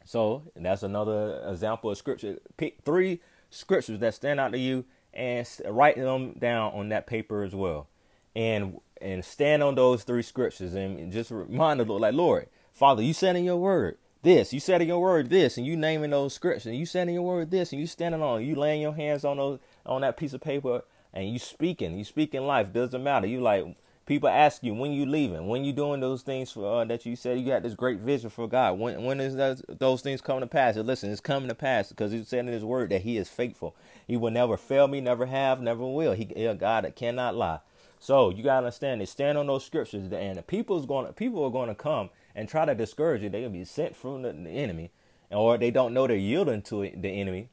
So 0.04 0.44
that's 0.56 0.82
another 0.82 1.42
example 1.46 1.90
of 1.90 1.98
scripture. 1.98 2.38
Pick 2.56 2.78
three 2.84 3.20
scriptures 3.50 3.98
that 4.00 4.14
stand 4.14 4.40
out 4.40 4.52
to 4.52 4.58
you 4.58 4.84
and 5.12 5.46
write 5.66 5.96
them 5.96 6.32
down 6.38 6.72
on 6.72 6.88
that 6.90 7.06
paper 7.06 7.42
as 7.42 7.54
well. 7.54 7.88
And 8.34 8.78
and 9.00 9.24
stand 9.24 9.62
on 9.62 9.74
those 9.74 10.04
three 10.04 10.22
scriptures 10.22 10.74
and 10.74 11.12
just 11.12 11.30
remind 11.30 11.80
the 11.80 11.84
Lord, 11.84 12.02
like, 12.02 12.14
Lord, 12.14 12.48
Father, 12.72 13.02
you 13.02 13.12
said 13.12 13.36
in 13.36 13.44
your 13.44 13.56
word 13.56 13.96
this, 14.22 14.52
you 14.52 14.60
said 14.60 14.82
in 14.82 14.88
your 14.88 15.00
word 15.00 15.30
this, 15.30 15.56
and 15.56 15.66
you 15.66 15.76
naming 15.76 16.10
those 16.10 16.34
scriptures, 16.34 16.66
and 16.66 16.76
you 16.76 16.86
said 16.86 17.08
in 17.08 17.14
your 17.14 17.22
word 17.22 17.50
this, 17.50 17.72
and 17.72 17.80
you 17.80 17.86
standing 17.86 18.22
on, 18.22 18.44
you 18.44 18.54
laying 18.54 18.82
your 18.82 18.94
hands 18.94 19.24
on 19.24 19.36
those 19.36 19.60
on 19.86 20.00
that 20.00 20.16
piece 20.16 20.32
of 20.32 20.40
paper, 20.40 20.82
and 21.12 21.28
you 21.28 21.38
speaking, 21.38 21.96
you 21.96 22.04
speaking 22.04 22.42
life. 22.42 22.72
Doesn't 22.72 23.02
matter. 23.02 23.26
You 23.26 23.40
like 23.40 23.64
People 24.08 24.30
ask 24.30 24.62
you 24.62 24.72
when 24.72 24.92
you 24.92 25.04
leaving, 25.04 25.48
when 25.48 25.66
you 25.66 25.72
doing 25.74 26.00
those 26.00 26.22
things 26.22 26.50
for, 26.50 26.80
uh, 26.80 26.84
that 26.86 27.04
you 27.04 27.14
said 27.14 27.38
you 27.38 27.44
got 27.44 27.62
this 27.62 27.74
great 27.74 27.98
vision 27.98 28.30
for 28.30 28.48
God. 28.48 28.78
When 28.78 29.04
when 29.04 29.20
is 29.20 29.36
those, 29.36 29.62
those 29.68 30.00
things 30.00 30.22
coming 30.22 30.40
to 30.40 30.46
pass? 30.46 30.76
And 30.76 30.86
listen, 30.86 31.10
it's 31.10 31.20
coming 31.20 31.50
to 31.50 31.54
pass 31.54 31.90
because 31.90 32.10
He 32.10 32.24
said 32.24 32.46
in 32.46 32.46
His 32.46 32.64
Word 32.64 32.88
that 32.88 33.02
He 33.02 33.18
is 33.18 33.28
faithful. 33.28 33.76
He 34.06 34.16
will 34.16 34.30
never 34.30 34.56
fail 34.56 34.88
me, 34.88 35.02
never 35.02 35.26
have, 35.26 35.60
never 35.60 35.86
will. 35.86 36.14
He, 36.14 36.24
a 36.46 36.54
God 36.54 36.84
that 36.84 36.96
cannot 36.96 37.34
lie. 37.34 37.58
So 38.00 38.30
you 38.30 38.42
gotta 38.42 38.64
understand 38.64 39.02
it. 39.02 39.10
Stand 39.10 39.36
on 39.36 39.46
those 39.46 39.66
scriptures, 39.66 40.10
and 40.10 40.38
the 40.38 40.42
people's 40.42 40.86
going 40.86 41.12
people 41.12 41.44
are 41.44 41.50
going 41.50 41.68
to 41.68 41.74
come 41.74 42.08
and 42.34 42.48
try 42.48 42.64
to 42.64 42.74
discourage 42.74 43.20
you. 43.22 43.28
They're 43.28 43.42
gonna 43.42 43.52
be 43.52 43.66
sent 43.66 43.94
from 43.94 44.22
the, 44.22 44.32
the 44.32 44.48
enemy, 44.48 44.90
or 45.30 45.58
they 45.58 45.70
don't 45.70 45.92
know 45.92 46.06
they're 46.06 46.16
yielding 46.16 46.62
to 46.62 46.90
the 46.96 47.10
enemy, 47.10 47.50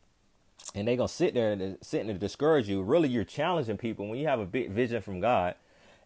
and 0.74 0.88
they're 0.88 0.96
gonna 0.96 1.10
sit 1.10 1.34
there 1.34 1.52
and 1.52 1.78
sitting 1.82 2.08
to 2.08 2.14
discourage 2.14 2.70
you. 2.70 2.82
Really, 2.82 3.10
you're 3.10 3.26
challenging 3.26 3.76
people 3.76 4.08
when 4.08 4.20
you 4.20 4.28
have 4.30 4.40
a 4.40 4.46
big 4.46 4.72
vision 4.72 5.02
from 5.02 5.20
God 5.20 5.56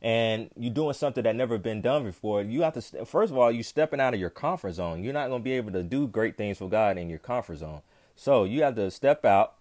and 0.01 0.50
you're 0.56 0.74
doing 0.74 0.94
something 0.94 1.24
that 1.24 1.36
never 1.36 1.58
been 1.58 1.82
done 1.82 2.03
before, 2.03 2.41
you 2.41 2.62
have 2.62 2.74
to 2.74 3.06
first 3.06 3.32
of 3.32 3.38
all 3.38 3.51
you're 3.51 3.63
stepping 3.63 4.00
out 4.00 4.13
of 4.13 4.20
your 4.20 4.29
comfort 4.29 4.74
zone. 4.74 5.03
You're 5.03 5.13
not 5.13 5.27
going 5.27 5.41
to 5.41 5.44
be 5.44 5.53
able 5.53 5.72
to 5.74 5.84
do 5.84 6.08
great 6.08 6.38
things 6.38 6.58
for 6.58 6.70
God 6.70 6.98
in 6.98 7.10
your 7.10 7.20
comfort 7.20 7.58
zone. 7.58 7.82
So 8.15 8.46
you 8.46 8.63
have 8.63 8.75
to 8.75 8.89
step 8.91 9.25
out. 9.25 9.56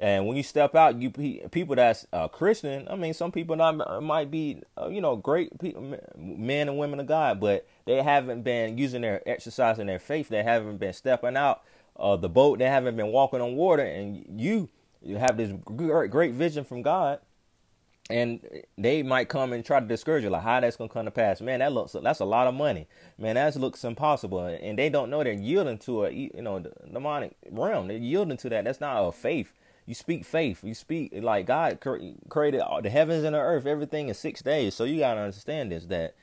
And 0.00 0.26
when 0.26 0.36
you 0.36 0.42
step 0.42 0.74
out, 0.74 1.00
you 1.00 1.10
people 1.10 1.76
that's 1.76 2.04
uh, 2.12 2.26
Christian. 2.26 2.88
I 2.90 2.96
mean, 2.96 3.14
some 3.14 3.30
people 3.30 3.54
not, 3.54 4.02
might 4.02 4.28
be, 4.28 4.60
uh, 4.76 4.88
you 4.88 5.00
know, 5.00 5.14
great 5.14 5.56
people, 5.60 5.96
men 6.16 6.68
and 6.68 6.76
women 6.76 6.98
of 6.98 7.06
God, 7.06 7.38
but 7.38 7.64
they 7.86 8.02
haven't 8.02 8.42
been 8.42 8.76
using 8.76 9.02
their 9.02 9.26
exercising 9.28 9.86
their 9.86 10.00
faith. 10.00 10.28
They 10.28 10.42
haven't 10.42 10.78
been 10.78 10.92
stepping 10.92 11.36
out 11.36 11.62
of 11.94 12.22
the 12.22 12.28
boat. 12.28 12.58
They 12.58 12.66
haven't 12.66 12.96
been 12.96 13.12
walking 13.12 13.40
on 13.40 13.54
water. 13.54 13.84
And 13.84 14.40
you, 14.40 14.68
you 15.00 15.16
have 15.16 15.36
this 15.36 15.52
great 15.64 16.32
vision 16.32 16.64
from 16.64 16.82
God 16.82 17.20
and 18.10 18.40
they 18.76 19.02
might 19.02 19.28
come 19.28 19.52
and 19.52 19.64
try 19.64 19.80
to 19.80 19.86
discourage 19.86 20.24
you, 20.24 20.30
like 20.30 20.42
how 20.42 20.60
that's 20.60 20.76
gonna 20.76 20.90
come 20.90 21.06
to 21.06 21.10
pass. 21.10 21.40
Man, 21.40 21.60
that 21.60 21.72
looks 21.72 21.96
that's 22.02 22.20
a 22.20 22.24
lot 22.24 22.46
of 22.46 22.54
money. 22.54 22.86
Man, 23.18 23.36
that 23.36 23.56
looks 23.56 23.82
impossible, 23.84 24.40
and 24.44 24.78
they 24.78 24.90
don't 24.90 25.10
know 25.10 25.24
they're 25.24 25.32
yielding 25.32 25.78
to 25.78 26.04
a 26.04 26.10
you 26.10 26.30
know 26.36 26.58
the 26.58 26.72
demonic 26.92 27.34
realm. 27.50 27.88
They're 27.88 27.96
yielding 27.96 28.36
to 28.38 28.48
that. 28.50 28.64
That's 28.64 28.80
not 28.80 29.02
a 29.02 29.12
faith. 29.12 29.52
You 29.86 29.94
speak 29.94 30.24
faith. 30.24 30.62
You 30.62 30.74
speak 30.74 31.12
like 31.14 31.46
God 31.46 31.80
created 31.80 32.62
the 32.82 32.90
heavens 32.90 33.24
and 33.24 33.34
the 33.34 33.40
earth, 33.40 33.66
everything 33.66 34.08
in 34.08 34.14
six 34.14 34.42
days. 34.42 34.74
So 34.74 34.84
you 34.84 34.98
gotta 34.98 35.20
understand 35.20 35.72
this 35.72 35.86
that 35.86 36.14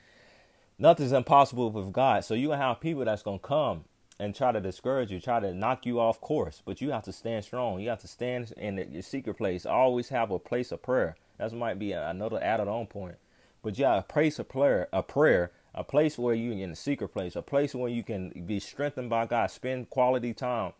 nothing's 0.78 1.12
impossible 1.12 1.70
with 1.70 1.92
God. 1.92 2.24
So 2.24 2.34
you 2.34 2.48
gonna 2.48 2.62
have 2.62 2.80
people 2.80 3.04
that's 3.04 3.22
gonna 3.22 3.38
come 3.40 3.84
and 4.20 4.34
try 4.34 4.52
to 4.52 4.60
discourage 4.60 5.10
you, 5.10 5.20
try 5.20 5.40
to 5.40 5.52
knock 5.52 5.84
you 5.84 5.98
off 6.00 6.20
course. 6.20 6.62
But 6.64 6.80
you 6.80 6.92
have 6.92 7.02
to 7.04 7.12
stand 7.12 7.44
strong. 7.44 7.80
You 7.80 7.88
have 7.88 8.00
to 8.00 8.08
stand 8.08 8.52
in 8.56 8.76
your 8.92 9.02
secret 9.02 9.34
place. 9.34 9.66
Always 9.66 10.10
have 10.10 10.30
a 10.30 10.38
place 10.38 10.70
of 10.70 10.82
prayer. 10.82 11.16
That 11.42 11.56
might 11.56 11.78
be 11.78 11.92
another 11.92 12.42
added 12.42 12.68
on 12.68 12.86
point. 12.86 13.16
But 13.62 13.78
yeah, 13.78 13.98
a 13.98 14.02
place 14.02 14.38
of 14.38 14.48
prayer, 14.48 14.88
a 14.92 15.02
prayer, 15.02 15.52
a 15.74 15.84
place 15.84 16.18
where 16.18 16.34
you 16.34 16.52
in 16.52 16.70
a 16.70 16.76
secret 16.76 17.08
place, 17.08 17.36
a 17.36 17.42
place 17.42 17.74
where 17.74 17.90
you 17.90 18.02
can 18.02 18.30
be 18.46 18.60
strengthened 18.60 19.10
by 19.10 19.26
God, 19.26 19.50
spend 19.50 19.90
quality 19.90 20.34
time 20.34 20.72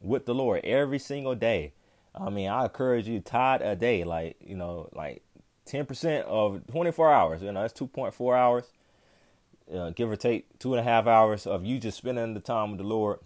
with 0.00 0.26
the 0.26 0.34
Lord 0.34 0.64
every 0.64 0.98
single 0.98 1.34
day. 1.34 1.72
I 2.14 2.30
mean, 2.30 2.48
I 2.48 2.64
encourage 2.64 3.06
you 3.08 3.20
tithe 3.20 3.62
a 3.62 3.76
day, 3.76 4.04
like 4.04 4.36
you 4.40 4.56
know, 4.56 4.88
like 4.92 5.22
ten 5.64 5.86
percent 5.86 6.26
of 6.26 6.66
twenty 6.66 6.92
four 6.92 7.12
hours. 7.12 7.42
You 7.42 7.52
know, 7.52 7.62
that's 7.62 7.72
two 7.72 7.86
point 7.86 8.14
four 8.14 8.36
hours 8.36 8.64
uh, 9.72 9.90
give 9.90 10.10
or 10.10 10.16
take 10.16 10.58
two 10.58 10.74
and 10.74 10.80
a 10.80 10.82
half 10.82 11.06
hours 11.06 11.46
of 11.46 11.64
you 11.64 11.78
just 11.78 11.98
spending 11.98 12.34
the 12.34 12.40
time 12.40 12.70
with 12.70 12.78
the 12.78 12.86
Lord 12.86 13.18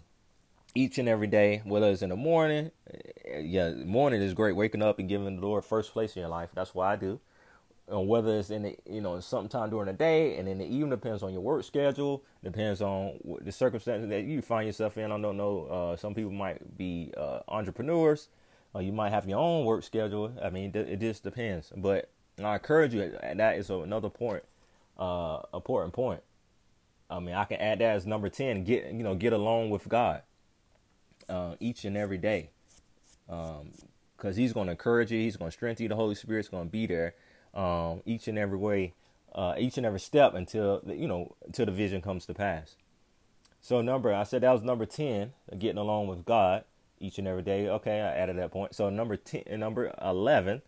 each 0.75 0.97
and 0.97 1.07
every 1.07 1.27
day, 1.27 1.61
whether 1.63 1.89
it's 1.89 2.01
in 2.01 2.09
the 2.09 2.15
morning. 2.17 2.69
Uh, 2.93 3.39
yeah, 3.39 3.71
morning 3.71 4.21
is 4.21 4.33
great. 4.33 4.55
Waking 4.55 4.81
up 4.81 4.99
and 4.99 5.07
giving 5.07 5.37
the 5.37 5.41
Lord 5.41 5.63
first 5.63 5.93
place 5.93 6.15
in 6.15 6.19
your 6.19 6.29
life. 6.29 6.49
That's 6.53 6.75
what 6.75 6.87
I 6.87 6.97
do. 6.97 7.19
And 7.87 8.07
whether 8.07 8.37
it's 8.37 8.49
in 8.49 8.63
the, 8.63 8.75
you 8.89 8.99
know, 8.99 9.19
sometime 9.19 9.69
during 9.69 9.85
the 9.85 9.93
day 9.93 10.37
and 10.37 10.49
in 10.49 10.57
the 10.57 10.65
evening 10.65 10.89
depends 10.89 11.23
on 11.23 11.31
your 11.31 11.41
work 11.41 11.63
schedule, 11.63 12.23
depends 12.43 12.81
on 12.81 13.19
the 13.41 13.51
circumstances 13.51 14.09
that 14.09 14.23
you 14.23 14.41
find 14.41 14.65
yourself 14.65 14.97
in. 14.97 15.11
I 15.11 15.19
don't 15.19 15.37
know. 15.37 15.65
Uh, 15.65 15.95
some 15.95 16.13
people 16.13 16.31
might 16.31 16.77
be 16.77 17.13
uh, 17.15 17.39
entrepreneurs. 17.47 18.27
Uh, 18.75 18.79
you 18.79 18.91
might 18.91 19.11
have 19.11 19.29
your 19.29 19.39
own 19.39 19.65
work 19.65 19.83
schedule. 19.83 20.33
I 20.43 20.49
mean, 20.49 20.71
it 20.73 20.99
just 20.99 21.23
depends. 21.23 21.71
But 21.75 22.09
I 22.43 22.55
encourage 22.55 22.93
you. 22.93 23.17
And 23.21 23.39
that 23.39 23.57
is 23.57 23.69
another 23.69 24.09
point, 24.09 24.43
uh, 24.97 25.41
important 25.53 25.93
point. 25.93 26.21
I 27.09 27.19
mean, 27.19 27.35
I 27.35 27.45
can 27.45 27.61
add 27.61 27.79
that 27.79 27.95
as 27.95 28.07
number 28.07 28.29
ten. 28.29 28.63
Get 28.63 28.91
you 28.91 29.03
know, 29.03 29.13
get 29.13 29.31
along 29.31 29.69
with 29.69 29.87
God 29.87 30.23
uh, 31.29 31.55
each 31.59 31.85
and 31.85 31.97
every 31.97 32.17
day, 32.17 32.49
because 33.27 33.61
um, 33.61 34.33
He's 34.33 34.53
going 34.53 34.67
to 34.67 34.71
encourage 34.71 35.11
you. 35.11 35.19
He's 35.19 35.37
going 35.37 35.51
to 35.51 35.55
strengthen 35.55 35.83
you. 35.83 35.89
The 35.89 35.95
Holy 35.95 36.15
Spirit's 36.15 36.49
going 36.49 36.67
to 36.67 36.71
be 36.71 36.85
there 36.85 37.15
um, 37.53 38.01
each 38.05 38.27
and 38.27 38.37
every 38.37 38.57
way, 38.57 38.93
uh, 39.33 39.55
each 39.57 39.77
and 39.77 39.85
every 39.85 39.99
step 39.99 40.33
until 40.33 40.81
you 40.85 41.07
know 41.07 41.35
until 41.45 41.65
the 41.65 41.71
vision 41.71 42.01
comes 42.01 42.25
to 42.25 42.33
pass. 42.33 42.75
So 43.61 43.81
number, 43.81 44.13
I 44.13 44.23
said 44.23 44.41
that 44.41 44.51
was 44.51 44.61
number 44.61 44.85
ten, 44.85 45.33
getting 45.57 45.79
along 45.79 46.07
with 46.07 46.25
God 46.25 46.63
each 46.99 47.17
and 47.17 47.27
every 47.27 47.43
day. 47.43 47.67
Okay, 47.67 47.99
I 48.01 48.15
added 48.15 48.37
that 48.37 48.51
point. 48.51 48.75
So 48.75 48.89
number 48.89 49.17
ten, 49.17 49.43
number 49.59 49.93
eleven, 50.01 50.61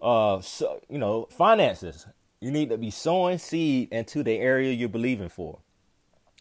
uh, 0.00 0.40
so 0.40 0.80
you 0.88 0.98
know, 0.98 1.28
finances 1.30 2.06
you 2.42 2.50
need 2.50 2.70
to 2.70 2.76
be 2.76 2.90
sowing 2.90 3.38
seed 3.38 3.88
into 3.92 4.24
the 4.24 4.32
area 4.32 4.72
you're 4.72 4.88
believing 4.88 5.28
for. 5.28 5.60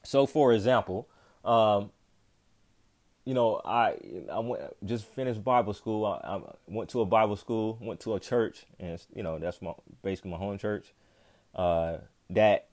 So, 0.03 0.25
for 0.25 0.51
example, 0.51 1.07
um, 1.45 1.91
you 3.25 3.33
know, 3.33 3.61
I 3.63 3.97
I 4.31 4.39
went 4.39 4.61
just 4.85 5.05
finished 5.05 5.43
Bible 5.43 5.73
school. 5.73 6.05
I, 6.05 6.37
I, 6.37 6.41
went 6.67 6.89
to 6.91 7.01
a 7.01 7.05
Bible 7.05 7.35
school, 7.35 7.77
went 7.81 7.99
to 8.01 8.15
a 8.15 8.19
church, 8.19 8.65
and 8.79 8.99
you 9.15 9.23
know 9.23 9.37
that's 9.37 9.61
my 9.61 9.73
basically 10.01 10.31
my 10.31 10.37
home 10.37 10.57
church. 10.57 10.93
Uh, 11.53 11.97
that 12.31 12.67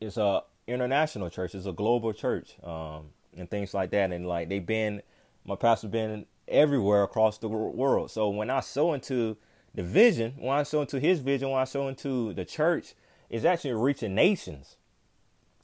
is 0.00 0.16
a 0.16 0.42
international 0.66 1.30
church. 1.30 1.54
It's 1.54 1.66
a 1.66 1.72
global 1.72 2.12
church, 2.12 2.56
um, 2.62 3.06
and 3.36 3.50
things 3.50 3.74
like 3.74 3.90
that. 3.90 4.12
And 4.12 4.26
like 4.26 4.48
they've 4.48 4.64
been, 4.64 5.02
my 5.44 5.56
pastor's 5.56 5.90
been 5.90 6.26
everywhere 6.46 7.02
across 7.02 7.38
the 7.38 7.48
world. 7.48 8.10
So 8.10 8.28
when 8.28 8.50
I 8.50 8.60
sow 8.60 8.92
into 8.92 9.36
the 9.74 9.82
vision, 9.82 10.34
when 10.38 10.56
I 10.56 10.62
sow 10.62 10.82
into 10.82 11.00
his 11.00 11.18
vision, 11.18 11.50
when 11.50 11.60
I 11.60 11.64
sow 11.64 11.88
into 11.88 12.32
the 12.32 12.44
church, 12.44 12.94
is 13.28 13.44
actually 13.44 13.72
reaching 13.72 14.14
nations. 14.14 14.76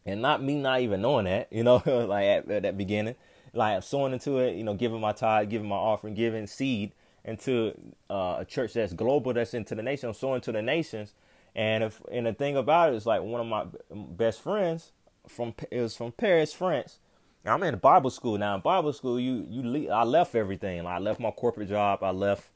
And 0.06 0.22
not 0.22 0.42
me 0.42 0.56
not 0.56 0.80
even 0.80 1.02
knowing 1.02 1.26
that, 1.26 1.48
you 1.50 1.62
know, 1.62 1.82
like 1.86 2.24
at, 2.24 2.50
at 2.50 2.62
that 2.62 2.78
beginning. 2.78 3.16
Like 3.52 3.76
I'm 3.76 3.82
sowing 3.82 4.12
into 4.12 4.38
it, 4.38 4.56
you 4.56 4.64
know, 4.64 4.74
giving 4.74 5.00
my 5.00 5.12
tithe, 5.12 5.50
giving 5.50 5.68
my 5.68 5.76
offering, 5.76 6.14
giving 6.14 6.46
seed 6.46 6.92
into 7.24 7.74
uh, 8.08 8.36
a 8.38 8.44
church 8.44 8.74
that's 8.74 8.92
global, 8.92 9.32
that's 9.32 9.54
into 9.54 9.74
the 9.74 9.82
nation. 9.82 10.08
I'm 10.08 10.14
sowing 10.14 10.40
to 10.42 10.52
the 10.52 10.62
nations. 10.62 11.14
And 11.54 11.84
if 11.84 12.00
and 12.12 12.26
the 12.26 12.32
thing 12.32 12.56
about 12.56 12.92
it 12.92 12.96
is 12.96 13.06
like 13.06 13.22
one 13.22 13.40
of 13.40 13.46
my 13.46 13.66
best 13.92 14.40
friends 14.40 14.92
from 15.28 15.54
it 15.70 15.80
was 15.80 15.96
from 15.96 16.12
Paris, 16.12 16.52
France. 16.52 16.98
I'm 17.44 17.62
in 17.62 17.76
Bible 17.78 18.10
school 18.10 18.36
now. 18.38 18.54
In 18.54 18.60
Bible 18.60 18.92
school, 18.92 19.18
you 19.18 19.46
you 19.48 19.62
leave, 19.62 19.90
I 19.90 20.04
left 20.04 20.34
everything. 20.34 20.86
I 20.86 20.98
left 20.98 21.20
my 21.20 21.30
corporate 21.30 21.68
job. 21.68 22.02
I 22.02 22.10
left 22.10 22.50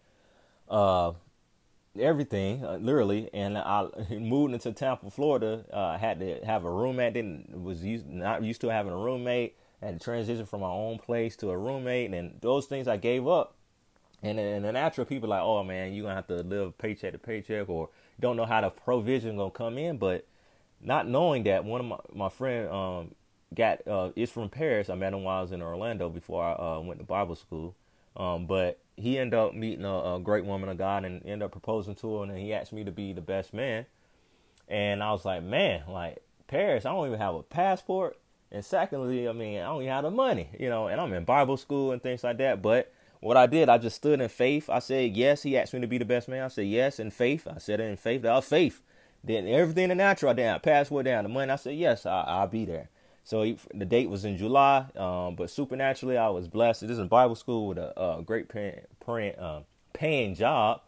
uh, 0.68 1.12
everything 1.98 2.64
uh, 2.64 2.76
literally 2.80 3.30
and 3.32 3.56
i 3.56 3.86
moved 4.10 4.52
into 4.52 4.72
tampa 4.72 5.10
florida 5.10 5.64
uh, 5.72 5.96
had 5.96 6.18
to 6.18 6.44
have 6.44 6.64
a 6.64 6.70
roommate 6.70 7.14
didn't 7.14 7.62
was 7.62 7.84
used 7.84 8.06
not 8.06 8.42
used 8.42 8.60
to 8.60 8.68
having 8.68 8.92
a 8.92 8.96
roommate 8.96 9.56
to 9.80 9.98
transition 9.98 10.46
from 10.46 10.62
my 10.62 10.68
own 10.70 10.98
place 10.98 11.36
to 11.36 11.50
a 11.50 11.58
roommate 11.58 12.12
and 12.12 12.40
those 12.40 12.66
things 12.66 12.88
i 12.88 12.96
gave 12.96 13.26
up. 13.28 13.56
And 14.22 14.40
in 14.40 14.62
the 14.62 14.72
natural 14.72 15.04
people 15.04 15.28
like 15.28 15.42
oh 15.42 15.62
man 15.62 15.92
you're 15.92 16.04
gonna 16.04 16.14
have 16.14 16.26
to 16.28 16.36
live 16.36 16.78
paycheck 16.78 17.12
to 17.12 17.18
paycheck 17.18 17.68
or 17.68 17.90
don't 18.18 18.36
know 18.36 18.46
how 18.46 18.62
the 18.62 18.70
provision 18.70 19.36
gonna 19.36 19.50
come 19.50 19.76
in 19.76 19.98
but 19.98 20.26
not 20.80 21.06
knowing 21.06 21.44
that 21.44 21.64
one 21.64 21.80
of 21.80 21.86
my, 21.86 21.98
my 22.12 22.28
friend 22.30 22.68
um, 22.70 23.14
got 23.54 23.86
uh, 23.86 24.10
is 24.16 24.30
from 24.30 24.48
paris. 24.48 24.88
I 24.88 24.94
met 24.94 25.12
him 25.12 25.24
while 25.24 25.38
i 25.38 25.42
was 25.42 25.52
in 25.52 25.60
orlando 25.60 26.08
before 26.08 26.42
i 26.42 26.52
uh, 26.52 26.80
went 26.80 27.00
to 27.00 27.04
bible 27.04 27.36
school. 27.36 27.74
Um, 28.16 28.46
but 28.46 28.78
he 28.96 29.18
ended 29.18 29.38
up 29.38 29.54
meeting 29.54 29.84
a, 29.84 30.14
a, 30.14 30.20
great 30.20 30.44
woman 30.44 30.68
of 30.68 30.78
God 30.78 31.04
and 31.04 31.22
ended 31.24 31.42
up 31.42 31.52
proposing 31.52 31.94
to 31.96 32.16
her, 32.16 32.24
and 32.24 32.38
he 32.38 32.52
asked 32.52 32.72
me 32.72 32.84
to 32.84 32.92
be 32.92 33.12
the 33.12 33.20
best 33.20 33.52
man. 33.52 33.86
And 34.68 35.02
I 35.02 35.12
was 35.12 35.24
like, 35.24 35.42
man, 35.42 35.82
like 35.88 36.22
Paris, 36.46 36.86
I 36.86 36.90
don't 36.92 37.06
even 37.06 37.18
have 37.18 37.34
a 37.34 37.42
passport. 37.42 38.16
And 38.50 38.64
secondly, 38.64 39.28
I 39.28 39.32
mean, 39.32 39.58
I 39.58 39.64
don't 39.64 39.82
even 39.82 39.92
have 39.92 40.04
the 40.04 40.10
money, 40.10 40.48
you 40.58 40.68
know, 40.68 40.86
and 40.86 41.00
I'm 41.00 41.12
in 41.12 41.24
Bible 41.24 41.56
school 41.56 41.92
and 41.92 42.02
things 42.02 42.22
like 42.22 42.38
that. 42.38 42.62
But 42.62 42.92
what 43.20 43.36
I 43.36 43.46
did, 43.46 43.68
I 43.68 43.78
just 43.78 43.96
stood 43.96 44.20
in 44.20 44.28
faith. 44.28 44.70
I 44.70 44.78
said, 44.78 45.16
yes, 45.16 45.42
he 45.42 45.58
asked 45.58 45.74
me 45.74 45.80
to 45.80 45.86
be 45.86 45.98
the 45.98 46.04
best 46.04 46.28
man. 46.28 46.44
I 46.44 46.48
said, 46.48 46.66
yes, 46.66 47.00
in 47.00 47.10
faith. 47.10 47.48
I 47.48 47.58
said 47.58 47.80
it 47.80 47.84
in 47.84 47.96
faith. 47.96 48.22
That 48.22 48.34
was 48.34 48.44
faith. 48.44 48.80
Then 49.24 49.48
everything 49.48 49.84
in 49.84 49.88
the 49.88 49.94
natural, 49.96 50.36
have 50.36 50.62
passport 50.62 51.06
down, 51.06 51.24
the 51.24 51.30
money. 51.30 51.50
I 51.50 51.56
said, 51.56 51.74
yes, 51.74 52.06
I, 52.06 52.22
I'll 52.22 52.46
be 52.46 52.64
there. 52.64 52.90
So 53.24 53.42
he, 53.42 53.56
the 53.72 53.86
date 53.86 54.10
was 54.10 54.26
in 54.26 54.36
July, 54.36 54.84
um, 54.96 55.34
but 55.34 55.48
supernaturally 55.48 56.18
I 56.18 56.28
was 56.28 56.46
blessed. 56.46 56.86
This 56.86 56.98
is 56.98 57.08
Bible 57.08 57.34
school 57.34 57.68
with 57.68 57.78
a, 57.78 58.18
a 58.18 58.22
great 58.22 58.50
paying, 58.50 58.80
paying, 59.04 59.34
uh, 59.36 59.62
paying 59.94 60.34
job. 60.34 60.82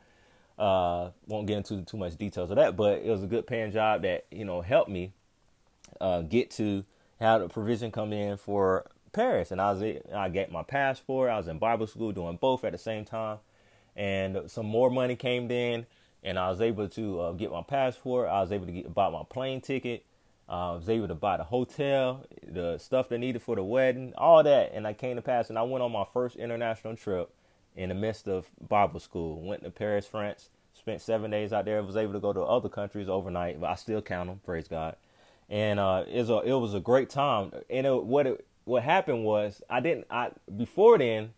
Uh, 0.59 1.11
won't 1.27 1.47
get 1.47 1.57
into 1.57 1.83
too 1.83 1.97
much 1.97 2.17
details 2.17 2.51
of 2.51 2.57
that, 2.57 2.77
but 2.77 2.99
it 2.99 3.11
was 3.11 3.23
a 3.23 3.27
good 3.27 3.47
paying 3.47 3.73
job 3.73 4.03
that 4.03 4.27
you 4.31 4.45
know 4.45 4.61
helped 4.61 4.91
me 4.91 5.13
uh, 6.01 6.23
get 6.23 6.51
to 6.51 6.85
have 7.21 7.41
the 7.41 7.49
provision 7.49 7.91
come 7.91 8.13
in 8.13 8.37
for 8.37 8.91
Paris. 9.13 9.51
And 9.51 9.61
I 9.61 9.73
was 9.73 9.83
I 10.15 10.29
get 10.29 10.53
my 10.53 10.63
passport. 10.63 11.31
I 11.31 11.39
was 11.39 11.49
in 11.49 11.59
Bible 11.59 11.87
school 11.87 12.13
doing 12.13 12.37
both 12.37 12.65
at 12.65 12.73
the 12.73 12.79
same 12.79 13.07
time, 13.07 13.39
and 13.97 14.51
some 14.51 14.67
more 14.67 14.91
money 14.91 15.17
came 15.17 15.51
in, 15.51 15.87
and 16.23 16.39
I 16.39 16.51
was 16.51 16.61
able 16.61 16.89
to 16.89 17.21
uh, 17.21 17.33
get 17.33 17.51
my 17.51 17.63
passport. 17.63 18.29
I 18.29 18.41
was 18.41 18.53
able 18.53 18.67
to 18.67 18.73
get 18.73 18.93
buy 18.93 19.09
my 19.09 19.25
plane 19.29 19.63
ticket 19.63 20.05
uh, 20.49 20.73
I 20.73 20.77
was 20.77 20.89
able 20.89 21.09
to 21.09 21.15
buy 21.15 21.37
the 21.37 21.45
hotel, 21.45 22.25
the 22.47 22.79
stuff 22.79 23.09
they 23.09 23.19
needed 23.19 23.43
for 23.43 23.57
the 23.57 23.65
wedding, 23.65 24.13
all 24.17 24.43
that, 24.43 24.73
and 24.75 24.87
I 24.87 24.93
came 24.93 25.17
to 25.17 25.23
pass. 25.23 25.49
And 25.49 25.59
I 25.59 25.63
went 25.63 25.83
on 25.83 25.91
my 25.91 26.05
first 26.13 26.37
international 26.37 26.97
trip 26.97 27.33
in 27.75 27.89
the 27.89 27.95
midst 27.95 28.29
of 28.29 28.47
Bible 28.69 29.01
school. 29.01 29.43
Went 29.43 29.65
to 29.65 29.71
Paris, 29.71 30.07
France. 30.07 30.51
Spent 30.73 31.01
seven 31.01 31.31
days 31.31 31.53
out 31.53 31.65
there. 31.65 31.83
Was 31.83 31.97
able 31.97 32.13
to 32.13 32.21
go 32.21 32.33
to 32.33 32.43
other 32.43 32.69
countries 32.69 33.09
overnight, 33.09 33.61
but 33.61 33.71
I 33.71 33.75
still 33.75 34.03
count 34.03 34.29
them. 34.29 34.41
Praise 34.45 34.69
God. 34.69 34.97
And 35.49 35.81
uh, 35.81 36.05
it 36.07 36.19
was 36.19 36.31
a 36.31 36.39
it 36.41 36.53
was 36.53 36.75
a 36.75 36.81
great 36.81 37.11
time. 37.11 37.53
And 37.71 37.87
it, 37.87 38.05
what 38.05 38.27
it, 38.27 38.47
what 38.65 38.83
happened 38.83 39.25
was 39.25 39.63
I 39.71 39.81
didn't 39.81 40.07
I 40.11 40.31
before 40.57 40.99
then 40.99 41.33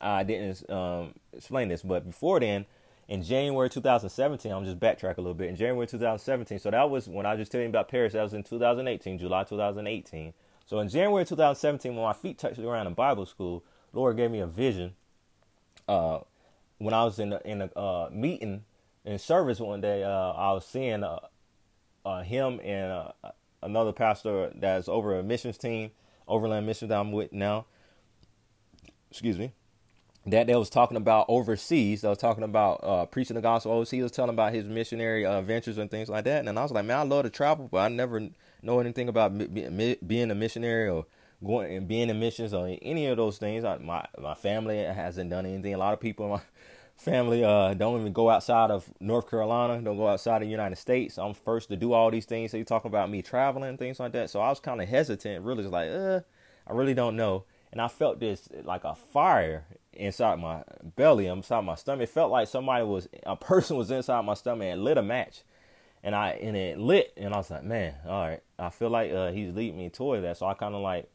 I 0.00 0.24
didn't 0.24 0.68
um, 0.70 1.14
explain 1.32 1.68
this, 1.68 1.82
but 1.82 2.06
before 2.06 2.40
then 2.40 2.66
in 3.10 3.24
January 3.24 3.68
2017, 3.68 4.52
I'm 4.52 4.64
just 4.64 4.78
backtrack 4.78 5.18
a 5.18 5.20
little 5.20 5.34
bit. 5.34 5.48
In 5.48 5.56
January 5.56 5.84
2017, 5.84 6.60
so 6.60 6.70
that 6.70 6.88
was 6.88 7.08
when 7.08 7.26
I 7.26 7.34
was 7.34 7.40
just 7.40 7.50
telling 7.50 7.64
you 7.64 7.68
about 7.68 7.88
Paris. 7.88 8.12
That 8.12 8.22
was 8.22 8.34
in 8.34 8.44
2018, 8.44 9.18
July 9.18 9.42
2018. 9.42 10.32
So 10.64 10.78
in 10.78 10.88
January 10.88 11.24
2017, 11.24 11.92
when 11.92 12.04
my 12.04 12.12
feet 12.12 12.38
touched 12.38 12.60
around 12.60 12.86
in 12.86 12.94
Bible 12.94 13.26
school, 13.26 13.64
Lord 13.92 14.16
gave 14.16 14.30
me 14.30 14.38
a 14.38 14.46
vision. 14.46 14.94
Uh, 15.88 16.20
when 16.78 16.94
I 16.94 17.02
was 17.02 17.18
in 17.18 17.32
a, 17.32 17.40
in 17.44 17.62
a 17.62 17.76
uh, 17.76 18.10
meeting 18.12 18.62
in 19.04 19.18
service 19.18 19.58
one 19.58 19.80
day, 19.80 20.04
uh, 20.04 20.30
I 20.30 20.52
was 20.52 20.64
seeing 20.64 21.02
uh, 21.02 21.18
uh, 22.04 22.22
him 22.22 22.60
and 22.62 22.92
uh, 22.92 23.12
another 23.60 23.92
pastor 23.92 24.52
that's 24.54 24.88
over 24.88 25.18
a 25.18 25.24
missions 25.24 25.58
team, 25.58 25.90
Overland 26.28 26.64
Mission 26.64 26.86
that 26.86 27.00
I'm 27.00 27.10
with 27.10 27.32
now. 27.32 27.66
Excuse 29.10 29.36
me 29.36 29.50
that 30.26 30.46
they 30.46 30.54
was 30.54 30.70
talking 30.70 30.96
about 30.96 31.26
overseas. 31.28 32.02
They 32.02 32.08
was 32.08 32.18
talking 32.18 32.44
about 32.44 32.80
uh, 32.82 33.06
preaching 33.06 33.36
the 33.36 33.40
gospel 33.40 33.72
overseas. 33.72 33.98
He 33.98 34.02
was 34.02 34.12
telling 34.12 34.30
about 34.30 34.52
his 34.52 34.64
missionary 34.66 35.24
uh, 35.24 35.40
ventures 35.40 35.78
and 35.78 35.90
things 35.90 36.08
like 36.08 36.24
that. 36.24 36.46
And 36.46 36.58
I 36.58 36.62
was 36.62 36.72
like, 36.72 36.84
man, 36.84 36.98
I 36.98 37.02
love 37.02 37.24
to 37.24 37.30
travel, 37.30 37.68
but 37.70 37.78
I 37.78 37.88
never 37.88 38.28
know 38.62 38.80
anything 38.80 39.08
about 39.08 39.36
being 40.06 40.30
a 40.30 40.34
missionary 40.34 40.88
or 40.88 41.06
going 41.44 41.74
and 41.74 41.88
being 41.88 42.10
in 42.10 42.20
missions 42.20 42.52
or 42.52 42.76
any 42.82 43.06
of 43.06 43.16
those 43.16 43.38
things. 43.38 43.64
I, 43.64 43.78
my 43.78 44.04
my 44.18 44.34
family 44.34 44.78
hasn't 44.78 45.30
done 45.30 45.46
anything. 45.46 45.74
A 45.74 45.78
lot 45.78 45.94
of 45.94 46.00
people 46.00 46.26
in 46.26 46.32
my 46.32 46.40
family 46.96 47.42
uh, 47.42 47.74
don't 47.74 48.00
even 48.00 48.12
go 48.12 48.28
outside 48.28 48.70
of 48.70 48.90
North 49.00 49.30
Carolina, 49.30 49.80
don't 49.80 49.96
go 49.96 50.08
outside 50.08 50.42
of 50.42 50.48
the 50.48 50.50
United 50.50 50.76
States. 50.76 51.18
I'm 51.18 51.34
first 51.34 51.70
to 51.70 51.76
do 51.76 51.92
all 51.92 52.10
these 52.10 52.26
things. 52.26 52.50
So 52.50 52.58
you 52.58 52.64
talk 52.64 52.84
about 52.84 53.10
me 53.10 53.22
traveling 53.22 53.70
and 53.70 53.78
things 53.78 53.98
like 53.98 54.12
that. 54.12 54.28
So 54.28 54.40
I 54.40 54.50
was 54.50 54.60
kind 54.60 54.82
of 54.82 54.88
hesitant, 54.88 55.44
really, 55.44 55.62
just 55.62 55.72
like, 55.72 55.90
uh, 55.90 56.20
I 56.66 56.72
really 56.72 56.94
don't 56.94 57.16
know. 57.16 57.44
And 57.72 57.80
I 57.80 57.88
felt 57.88 58.20
this 58.20 58.48
like 58.64 58.84
a 58.84 58.94
fire 58.94 59.64
inside 60.00 60.38
my 60.38 60.62
belly, 60.96 61.26
inside 61.26 61.64
my 61.64 61.74
stomach. 61.74 62.04
It 62.04 62.08
felt 62.08 62.30
like 62.30 62.48
somebody 62.48 62.84
was, 62.84 63.08
a 63.24 63.36
person 63.36 63.76
was 63.76 63.90
inside 63.90 64.24
my 64.24 64.34
stomach 64.34 64.66
and 64.66 64.82
lit 64.82 64.98
a 64.98 65.02
match. 65.02 65.42
And 66.02 66.14
I 66.14 66.30
and 66.30 66.56
it 66.56 66.78
lit, 66.78 67.12
and 67.18 67.34
I 67.34 67.36
was 67.36 67.50
like, 67.50 67.62
man, 67.62 67.94
all 68.06 68.26
right. 68.26 68.40
I 68.58 68.70
feel 68.70 68.88
like 68.88 69.12
uh, 69.12 69.32
he's 69.32 69.54
leading 69.54 69.76
me 69.76 69.90
toward 69.90 70.24
that. 70.24 70.38
So 70.38 70.46
I 70.46 70.54
kind 70.54 70.74
of 70.74 70.80
like 70.80 71.10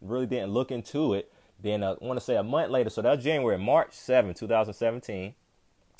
really 0.00 0.26
didn't 0.26 0.52
look 0.52 0.70
into 0.70 1.14
it. 1.14 1.32
Then 1.60 1.82
uh, 1.82 1.96
I 2.00 2.06
want 2.06 2.20
to 2.20 2.24
say 2.24 2.36
a 2.36 2.44
month 2.44 2.70
later, 2.70 2.88
so 2.88 3.02
that 3.02 3.16
was 3.16 3.24
January, 3.24 3.58
March 3.58 3.92
7, 3.94 4.32
2017. 4.34 5.34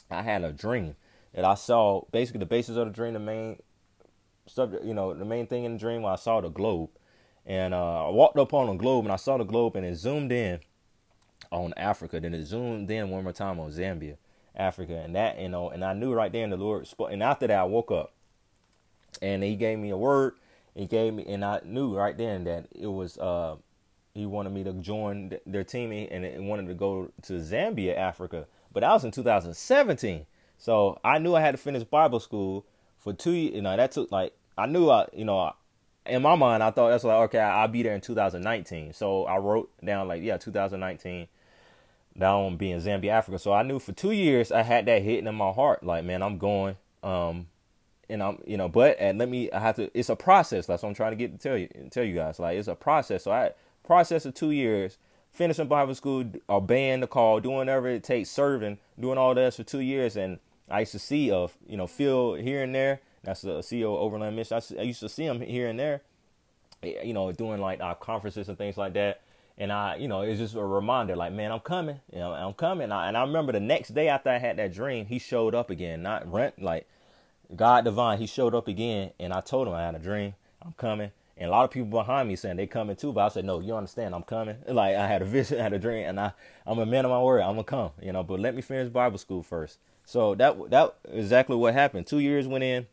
I 0.08 0.22
had 0.22 0.44
a 0.44 0.52
dream 0.52 0.94
that 1.34 1.44
I 1.44 1.54
saw 1.54 2.02
basically 2.12 2.38
the 2.38 2.46
basis 2.46 2.76
of 2.76 2.86
the 2.86 2.92
dream, 2.92 3.14
the 3.14 3.18
main 3.18 3.60
subject, 4.46 4.84
you 4.84 4.94
know, 4.94 5.12
the 5.14 5.24
main 5.24 5.48
thing 5.48 5.64
in 5.64 5.72
the 5.72 5.78
dream. 5.78 6.06
I 6.06 6.14
saw 6.14 6.40
the 6.40 6.48
globe, 6.48 6.90
and 7.44 7.74
uh, 7.74 8.06
I 8.06 8.10
walked 8.10 8.38
up 8.38 8.54
on 8.54 8.68
the 8.68 8.74
globe 8.74 9.04
and 9.04 9.12
I 9.12 9.16
saw 9.16 9.36
the 9.36 9.42
globe, 9.42 9.74
and 9.74 9.84
it 9.84 9.96
zoomed 9.96 10.30
in 10.30 10.60
on 11.50 11.74
Africa. 11.76 12.20
Then 12.20 12.34
it 12.34 12.44
zoomed 12.44 12.90
in 12.90 13.10
one 13.10 13.24
more 13.24 13.32
time 13.32 13.60
on 13.60 13.70
Zambia, 13.70 14.16
Africa, 14.56 15.00
and 15.04 15.14
that 15.14 15.38
you 15.38 15.48
know, 15.48 15.70
and 15.70 15.84
I 15.84 15.94
knew 15.94 16.12
right 16.12 16.32
then 16.32 16.50
the 16.50 16.56
Lord 16.56 16.86
spoke. 16.86 17.12
And 17.12 17.22
after 17.22 17.46
that, 17.46 17.58
I 17.58 17.64
woke 17.64 17.90
up, 17.90 18.12
and 19.22 19.42
He 19.42 19.56
gave 19.56 19.78
me 19.78 19.90
a 19.90 19.96
word. 19.96 20.34
He 20.74 20.86
gave 20.86 21.14
me, 21.14 21.24
and 21.26 21.44
I 21.44 21.60
knew 21.64 21.96
right 21.96 22.16
then 22.16 22.44
that 22.44 22.66
it 22.74 22.86
was. 22.86 23.18
Uh, 23.18 23.56
he 24.14 24.26
wanted 24.26 24.50
me 24.50 24.64
to 24.64 24.72
join 24.72 25.38
their 25.46 25.62
team 25.62 25.92
and 25.92 26.48
wanted 26.48 26.66
to 26.66 26.74
go 26.74 27.12
to 27.22 27.34
Zambia, 27.34 27.96
Africa. 27.96 28.46
But 28.72 28.80
that 28.80 28.92
was 28.92 29.04
in 29.04 29.12
2017. 29.12 30.26
So 30.58 30.98
I 31.04 31.18
knew 31.18 31.36
I 31.36 31.40
had 31.40 31.52
to 31.52 31.58
finish 31.58 31.84
Bible 31.84 32.18
school 32.18 32.66
for 32.96 33.12
two. 33.12 33.32
You 33.32 33.62
know, 33.62 33.76
that 33.76 33.92
took 33.92 34.10
like 34.10 34.34
I 34.56 34.66
knew 34.66 34.90
I, 34.90 35.06
you 35.12 35.24
know, 35.24 35.52
in 36.04 36.22
my 36.22 36.34
mind 36.34 36.62
I 36.62 36.70
thought 36.72 36.90
that's 36.90 37.04
like 37.04 37.16
okay, 37.28 37.38
I'll 37.38 37.68
be 37.68 37.82
there 37.82 37.94
in 37.94 38.00
2019. 38.00 38.92
So 38.92 39.24
I 39.24 39.38
wrote 39.38 39.70
down 39.84 40.08
like 40.08 40.22
yeah, 40.22 40.36
2019. 40.36 41.28
Down 42.18 42.56
being 42.56 42.80
Zambia, 42.80 43.10
Africa. 43.10 43.38
So 43.38 43.52
I 43.52 43.62
knew 43.62 43.78
for 43.78 43.92
two 43.92 44.10
years 44.10 44.50
I 44.50 44.62
had 44.62 44.86
that 44.86 45.02
hitting 45.02 45.26
in 45.26 45.34
my 45.34 45.52
heart. 45.52 45.84
Like 45.84 46.04
man, 46.04 46.22
I'm 46.22 46.38
going. 46.38 46.76
Um, 47.02 47.46
and 48.10 48.22
I'm, 48.22 48.38
you 48.46 48.56
know, 48.56 48.68
but 48.68 48.96
and 48.98 49.18
let 49.18 49.28
me, 49.28 49.50
I 49.52 49.60
have 49.60 49.76
to. 49.76 49.90
It's 49.96 50.08
a 50.08 50.16
process. 50.16 50.66
That's 50.66 50.82
what 50.82 50.88
I'm 50.88 50.94
trying 50.94 51.12
to 51.12 51.16
get 51.16 51.32
to 51.32 51.38
tell 51.38 51.58
you, 51.58 51.68
tell 51.90 52.04
you 52.04 52.14
guys. 52.14 52.38
Like 52.38 52.56
it's 52.56 52.68
a 52.68 52.74
process. 52.74 53.24
So 53.24 53.30
I 53.30 53.52
process 53.84 54.26
of 54.26 54.34
two 54.34 54.50
years, 54.50 54.98
finishing 55.32 55.66
Bible 55.66 55.94
school, 55.94 56.24
obeying 56.48 57.00
the 57.00 57.06
call, 57.06 57.40
doing 57.40 57.56
whatever 57.56 57.88
it 57.88 58.02
takes, 58.02 58.30
serving, 58.30 58.78
doing 58.98 59.18
all 59.18 59.34
that 59.34 59.54
for 59.54 59.62
two 59.62 59.80
years. 59.80 60.16
And 60.16 60.38
I 60.70 60.80
used 60.80 60.92
to 60.92 60.98
see 60.98 61.30
of, 61.30 61.56
you 61.66 61.76
know, 61.76 61.86
Phil 61.86 62.34
here 62.34 62.62
and 62.62 62.74
there. 62.74 63.00
That's 63.24 63.42
the 63.42 63.58
CEO 63.60 63.96
Overland 63.96 64.36
Mission. 64.36 64.60
I, 64.78 64.82
used 64.82 65.00
to 65.00 65.08
see 65.08 65.24
him 65.24 65.40
here 65.40 65.68
and 65.68 65.78
there, 65.78 66.02
eh, 66.82 67.02
you 67.02 67.12
know, 67.12 67.32
doing 67.32 67.60
like 67.60 67.80
our 67.80 67.94
conferences 67.94 68.48
and 68.48 68.56
things 68.56 68.76
like 68.76 68.92
that. 68.94 69.22
And 69.60 69.72
I, 69.72 69.96
you 69.96 70.06
know, 70.06 70.22
it's 70.22 70.38
just 70.38 70.54
a 70.54 70.64
reminder, 70.64 71.16
like, 71.16 71.32
man, 71.32 71.50
I'm 71.50 71.58
coming, 71.58 71.98
you 72.12 72.20
know, 72.20 72.32
I'm 72.32 72.54
coming. 72.54 72.92
I, 72.92 73.08
and 73.08 73.16
I 73.16 73.22
remember 73.22 73.52
the 73.52 73.60
next 73.60 73.92
day 73.92 74.08
after 74.08 74.30
I 74.30 74.38
had 74.38 74.56
that 74.58 74.72
dream, 74.72 75.06
he 75.06 75.18
showed 75.18 75.52
up 75.52 75.68
again, 75.68 76.00
not 76.00 76.32
rent, 76.32 76.62
like 76.62 76.86
God 77.54 77.84
divine. 77.84 78.18
He 78.18 78.26
showed 78.26 78.54
up 78.54 78.68
again, 78.68 79.10
and 79.18 79.32
I 79.32 79.40
told 79.40 79.66
him 79.66 79.74
I 79.74 79.82
had 79.82 79.96
a 79.96 79.98
dream. 79.98 80.34
I'm 80.64 80.74
coming. 80.74 81.10
And 81.36 81.48
a 81.48 81.50
lot 81.50 81.64
of 81.64 81.70
people 81.70 81.88
behind 81.88 82.28
me 82.28 82.36
saying 82.36 82.56
they 82.56 82.66
coming 82.66 82.96
too, 82.96 83.12
but 83.12 83.24
I 83.24 83.28
said, 83.28 83.44
no, 83.44 83.60
you 83.60 83.74
understand, 83.74 84.14
I'm 84.14 84.22
coming. 84.22 84.56
Like 84.68 84.96
I 84.96 85.06
had 85.06 85.22
a 85.22 85.24
vision, 85.24 85.58
I 85.60 85.64
had 85.64 85.72
a 85.72 85.78
dream, 85.78 86.06
and 86.06 86.20
I, 86.20 86.32
I'm 86.66 86.78
a 86.78 86.86
man 86.86 87.04
of 87.04 87.10
my 87.10 87.20
word. 87.20 87.40
I'm 87.40 87.52
gonna 87.52 87.64
come, 87.64 87.90
you 88.00 88.12
know. 88.12 88.22
But 88.22 88.40
let 88.40 88.54
me 88.54 88.62
finish 88.62 88.90
Bible 88.90 89.18
school 89.18 89.42
first. 89.42 89.78
So 90.04 90.34
that 90.36 90.70
that 90.70 90.94
exactly 91.12 91.56
what 91.56 91.74
happened. 91.74 92.06
Two 92.06 92.18
years 92.20 92.46
went 92.46 92.64
in, 92.64 92.86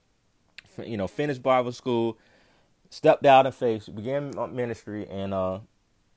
you 0.84 0.98
know, 0.98 1.08
finished 1.08 1.42
Bible 1.42 1.72
school, 1.72 2.18
stepped 2.90 3.26
out 3.26 3.46
in 3.46 3.52
faith, 3.52 3.90
began 3.94 4.32
ministry, 4.54 5.08
and 5.10 5.34
uh, 5.34 5.60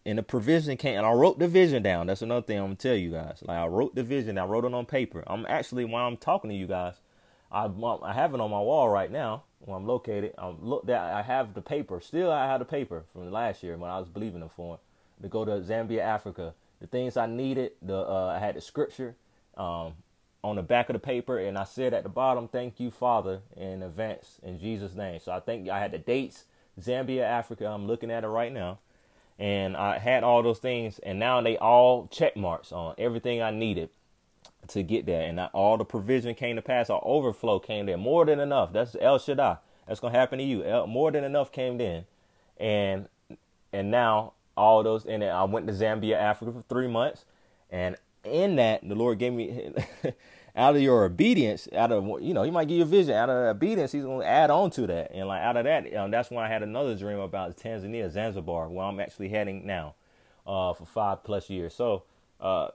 and 0.08 0.18
the 0.18 0.22
provision 0.22 0.76
came. 0.76 0.96
And 0.96 1.06
I 1.06 1.12
wrote 1.12 1.38
the 1.38 1.48
vision 1.48 1.82
down. 1.82 2.06
That's 2.06 2.22
another 2.22 2.46
thing 2.46 2.58
I'm 2.58 2.64
gonna 2.64 2.76
tell 2.76 2.96
you 2.96 3.10
guys. 3.10 3.42
Like 3.42 3.58
I 3.58 3.66
wrote 3.66 3.94
the 3.94 4.02
vision, 4.02 4.38
I 4.38 4.44
wrote 4.44 4.64
it 4.64 4.74
on 4.74 4.86
paper. 4.86 5.22
I'm 5.26 5.46
actually 5.48 5.84
while 5.84 6.06
I'm 6.06 6.16
talking 6.16 6.50
to 6.50 6.56
you 6.56 6.66
guys, 6.66 6.94
I 7.52 7.66
I 7.66 8.12
have 8.12 8.34
it 8.34 8.40
on 8.40 8.50
my 8.50 8.60
wall 8.60 8.88
right 8.88 9.10
now 9.10 9.44
where 9.60 9.76
I'm 9.76 9.86
located. 9.86 10.34
I'm 10.38 10.64
look 10.64 10.86
that 10.86 11.14
I 11.14 11.22
have 11.22 11.54
the 11.54 11.60
paper. 11.60 12.00
Still, 12.00 12.30
I 12.30 12.46
have 12.46 12.60
the 12.60 12.64
paper 12.64 13.04
from 13.12 13.30
last 13.30 13.62
year 13.62 13.76
when 13.76 13.90
I 13.90 13.98
was 13.98 14.08
believing 14.08 14.42
it 14.42 14.50
for 14.54 14.78
to 15.22 15.28
go 15.28 15.44
to 15.44 15.52
Zambia, 15.60 16.00
Africa. 16.00 16.54
The 16.80 16.86
things 16.86 17.16
I 17.16 17.26
needed, 17.26 17.72
the 17.82 17.96
uh, 17.96 18.34
I 18.36 18.38
had 18.38 18.54
the 18.54 18.60
scripture 18.60 19.16
um, 19.56 19.94
on 20.44 20.56
the 20.56 20.62
back 20.62 20.88
of 20.88 20.94
the 20.94 21.00
paper, 21.00 21.38
and 21.38 21.58
I 21.58 21.64
said 21.64 21.92
at 21.92 22.04
the 22.04 22.08
bottom, 22.08 22.48
"Thank 22.48 22.78
you, 22.78 22.90
Father, 22.90 23.40
in 23.56 23.82
advance 23.82 24.38
in 24.42 24.60
Jesus' 24.60 24.94
name." 24.94 25.20
So 25.20 25.32
I 25.32 25.40
think 25.40 25.68
I 25.68 25.80
had 25.80 25.92
the 25.92 25.98
dates, 25.98 26.44
Zambia, 26.80 27.22
Africa. 27.22 27.66
I'm 27.66 27.86
looking 27.86 28.10
at 28.10 28.24
it 28.24 28.28
right 28.28 28.52
now, 28.52 28.78
and 29.38 29.76
I 29.76 29.98
had 29.98 30.24
all 30.24 30.42
those 30.42 30.58
things, 30.58 30.98
and 31.00 31.18
now 31.18 31.40
they 31.40 31.56
all 31.56 32.08
check 32.08 32.36
marks 32.36 32.72
on 32.72 32.94
everything 32.98 33.40
I 33.40 33.50
needed 33.50 33.90
to 34.68 34.82
get 34.82 35.06
there. 35.06 35.22
And 35.22 35.38
all 35.52 35.76
the 35.76 35.84
provision 35.84 36.34
came 36.34 36.56
to 36.56 36.62
pass, 36.62 36.90
our 36.90 37.00
overflow 37.04 37.58
came 37.58 37.86
there. 37.86 37.96
More 37.96 38.24
than 38.24 38.40
enough. 38.40 38.72
That's 38.72 38.96
El 39.00 39.18
Shaddai. 39.18 39.58
That's 39.86 40.00
gonna 40.00 40.18
happen 40.18 40.38
to 40.38 40.44
you. 40.44 40.86
More 40.86 41.10
than 41.10 41.24
enough 41.24 41.52
came 41.52 41.80
in, 41.80 42.04
and 42.58 43.08
and 43.72 43.90
now 43.90 44.32
all 44.56 44.82
those. 44.82 45.06
And 45.06 45.24
I 45.24 45.44
went 45.44 45.66
to 45.68 45.72
Zambia, 45.72 46.16
Africa 46.16 46.52
for 46.52 46.62
three 46.62 46.88
months, 46.88 47.24
and 47.70 47.96
in 48.24 48.56
that 48.56 48.86
the 48.86 48.94
Lord 48.94 49.18
gave 49.18 49.32
me. 49.32 49.72
out 50.58 50.74
of 50.74 50.82
your 50.82 51.04
obedience, 51.04 51.68
out 51.72 51.92
of 51.92 52.04
you 52.20 52.34
know, 52.34 52.42
He 52.42 52.50
might 52.50 52.66
give 52.66 52.78
you 52.78 52.82
a 52.82 52.86
vision. 52.86 53.14
Out 53.14 53.30
of 53.30 53.56
obedience, 53.56 53.92
He's 53.92 54.02
to 54.02 54.22
add 54.22 54.50
on 54.50 54.70
to 54.72 54.86
that, 54.88 55.12
and 55.14 55.28
like 55.28 55.40
out 55.40 55.56
of 55.56 55.64
that, 55.64 55.94
um, 55.96 56.10
that's 56.10 56.30
when 56.30 56.44
I 56.44 56.48
had 56.48 56.62
another 56.62 56.94
dream 56.96 57.20
about 57.20 57.56
Tanzania, 57.56 58.10
Zanzibar, 58.10 58.68
where 58.68 58.84
I'm 58.84 59.00
actually 59.00 59.28
heading 59.28 59.64
now, 59.66 59.94
uh, 60.46 60.74
for 60.74 60.84
five 60.84 61.22
plus 61.22 61.48
years. 61.48 61.74
So, 61.74 62.02
uh, 62.40 62.68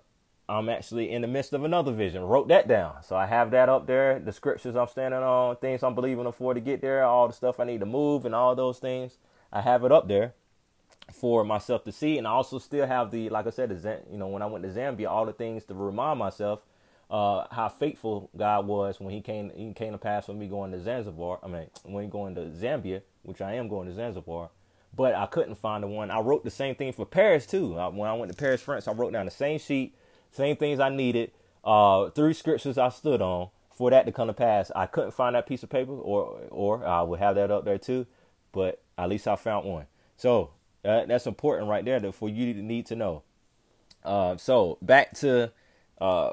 I'm 0.47 0.67
actually 0.67 1.09
in 1.11 1.21
the 1.21 1.27
midst 1.27 1.53
of 1.53 1.63
another 1.63 1.91
vision. 1.93 2.23
Wrote 2.23 2.49
that 2.49 2.67
down. 2.67 2.95
So 3.03 3.15
I 3.15 3.25
have 3.25 3.51
that 3.51 3.69
up 3.69 3.87
there. 3.87 4.19
The 4.19 4.33
scriptures 4.33 4.75
I'm 4.75 4.87
standing 4.87 5.21
on, 5.21 5.55
things 5.57 5.83
I'm 5.83 5.95
believing 5.95 6.29
for 6.33 6.53
to 6.53 6.59
get 6.59 6.81
there, 6.81 7.03
all 7.03 7.27
the 7.27 7.33
stuff 7.33 7.59
I 7.59 7.63
need 7.63 7.79
to 7.79 7.85
move 7.85 8.25
and 8.25 8.35
all 8.35 8.53
those 8.53 8.79
things. 8.79 9.17
I 9.53 9.61
have 9.61 9.85
it 9.85 9.91
up 9.91 10.09
there 10.09 10.33
for 11.13 11.45
myself 11.45 11.85
to 11.85 11.93
see. 11.93 12.17
And 12.17 12.27
I 12.27 12.31
also 12.31 12.59
still 12.59 12.85
have 12.85 13.09
the, 13.09 13.29
like 13.29 13.47
I 13.47 13.51
said, 13.51 13.69
the, 13.69 14.01
you 14.11 14.17
know, 14.17 14.27
when 14.27 14.41
I 14.41 14.45
went 14.45 14.65
to 14.65 14.69
Zambia, 14.69 15.09
all 15.09 15.25
the 15.25 15.33
things 15.33 15.63
to 15.65 15.73
remind 15.73 16.19
myself 16.19 16.59
uh, 17.09 17.45
how 17.51 17.69
faithful 17.69 18.29
God 18.35 18.67
was 18.67 18.99
when 18.99 19.13
He 19.13 19.21
came. 19.21 19.51
He 19.55 19.73
came 19.73 19.91
to 19.91 19.97
pass 19.97 20.27
with 20.27 20.37
me 20.37 20.47
going 20.47 20.71
to 20.71 20.81
Zanzibar. 20.81 21.39
I 21.43 21.47
mean, 21.47 21.67
when 21.83 22.09
going 22.09 22.35
to 22.35 22.41
Zambia, 22.41 23.01
which 23.23 23.41
I 23.41 23.53
am 23.53 23.67
going 23.67 23.87
to 23.87 23.93
Zanzibar. 23.93 24.49
But 24.95 25.15
I 25.15 25.25
couldn't 25.25 25.55
find 25.55 25.83
the 25.83 25.87
one. 25.87 26.11
I 26.11 26.19
wrote 26.19 26.43
the 26.43 26.51
same 26.51 26.75
thing 26.75 26.93
for 26.93 27.05
Paris 27.05 27.47
too. 27.47 27.73
When 27.73 28.07
I 28.07 28.13
went 28.13 28.31
to 28.31 28.37
Paris, 28.37 28.61
France, 28.61 28.87
I 28.87 28.91
wrote 28.91 29.11
down 29.11 29.25
the 29.25 29.31
same 29.31 29.57
sheet 29.57 29.95
same 30.33 30.55
things 30.55 30.79
I 30.79 30.89
needed. 30.89 31.31
Uh, 31.63 32.09
three 32.09 32.33
scriptures 32.33 32.77
I 32.77 32.89
stood 32.89 33.21
on 33.21 33.49
for 33.73 33.89
that 33.91 34.05
to 34.05 34.11
come 34.11 34.27
to 34.27 34.33
pass. 34.33 34.71
I 34.75 34.85
couldn't 34.87 35.11
find 35.11 35.35
that 35.35 35.47
piece 35.47 35.63
of 35.63 35.69
paper, 35.69 35.93
or 35.93 36.41
or 36.49 36.85
I 36.85 37.01
would 37.03 37.19
have 37.19 37.35
that 37.35 37.51
up 37.51 37.63
there 37.63 37.77
too, 37.77 38.05
but 38.51 38.81
at 38.97 39.07
least 39.09 39.27
I 39.27 39.35
found 39.35 39.65
one. 39.65 39.85
So 40.17 40.51
uh, 40.83 41.05
that's 41.05 41.25
important 41.25 41.69
right 41.69 41.85
there 41.85 42.11
for 42.11 42.27
you 42.27 42.53
to 42.53 42.61
need 42.61 42.85
to 42.87 42.95
know. 42.95 43.23
Uh, 44.03 44.35
so 44.35 44.77
back 44.81 45.13
to 45.19 45.51
uh, 46.01 46.31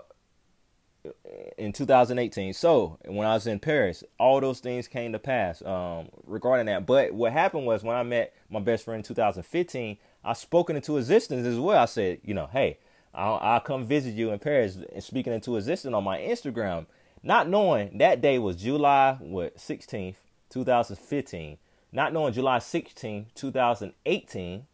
in 1.57 1.73
2018. 1.73 2.53
So 2.53 2.99
when 3.07 3.27
I 3.27 3.35
was 3.35 3.47
in 3.47 3.59
Paris, 3.59 4.05
all 4.19 4.41
those 4.41 4.61
things 4.61 4.89
came 4.89 5.13
to 5.13 5.19
pass 5.19 5.63
um, 5.63 6.09
regarding 6.27 6.67
that. 6.67 6.87
But 6.87 7.13
what 7.13 7.33
happened 7.33 7.67
was 7.67 7.83
when 7.83 7.97
I 7.97 8.03
met 8.03 8.35
my 8.49 8.61
best 8.61 8.85
friend 8.85 8.99
in 8.99 9.05
2015, 9.05 9.97
I 10.25 10.33
spoken 10.35 10.77
into 10.77 10.99
existence 10.99 11.47
as 11.47 11.59
well. 11.59 11.83
I 11.83 11.87
said, 11.87 12.21
you 12.25 12.35
know, 12.35 12.49
hey, 12.53 12.79
I'll, 13.15 13.39
I'll 13.43 13.61
come 13.61 13.85
visit 13.85 14.15
you 14.15 14.31
in 14.31 14.39
Paris 14.39 14.79
and 14.93 15.03
speaking 15.03 15.33
into 15.33 15.57
existence 15.57 15.95
on 15.95 16.05
my 16.05 16.19
Instagram, 16.19 16.87
not 17.23 17.49
knowing 17.49 17.99
that 17.99 18.21
day 18.21 18.39
was 18.39 18.57
July 18.57 19.17
what 19.21 19.57
16th, 19.57 20.17
2015. 20.51 21.59
Not 21.93 22.13
knowing 22.13 22.33
July 22.33 22.59
16th, 22.59 23.35
2018, 23.35 24.67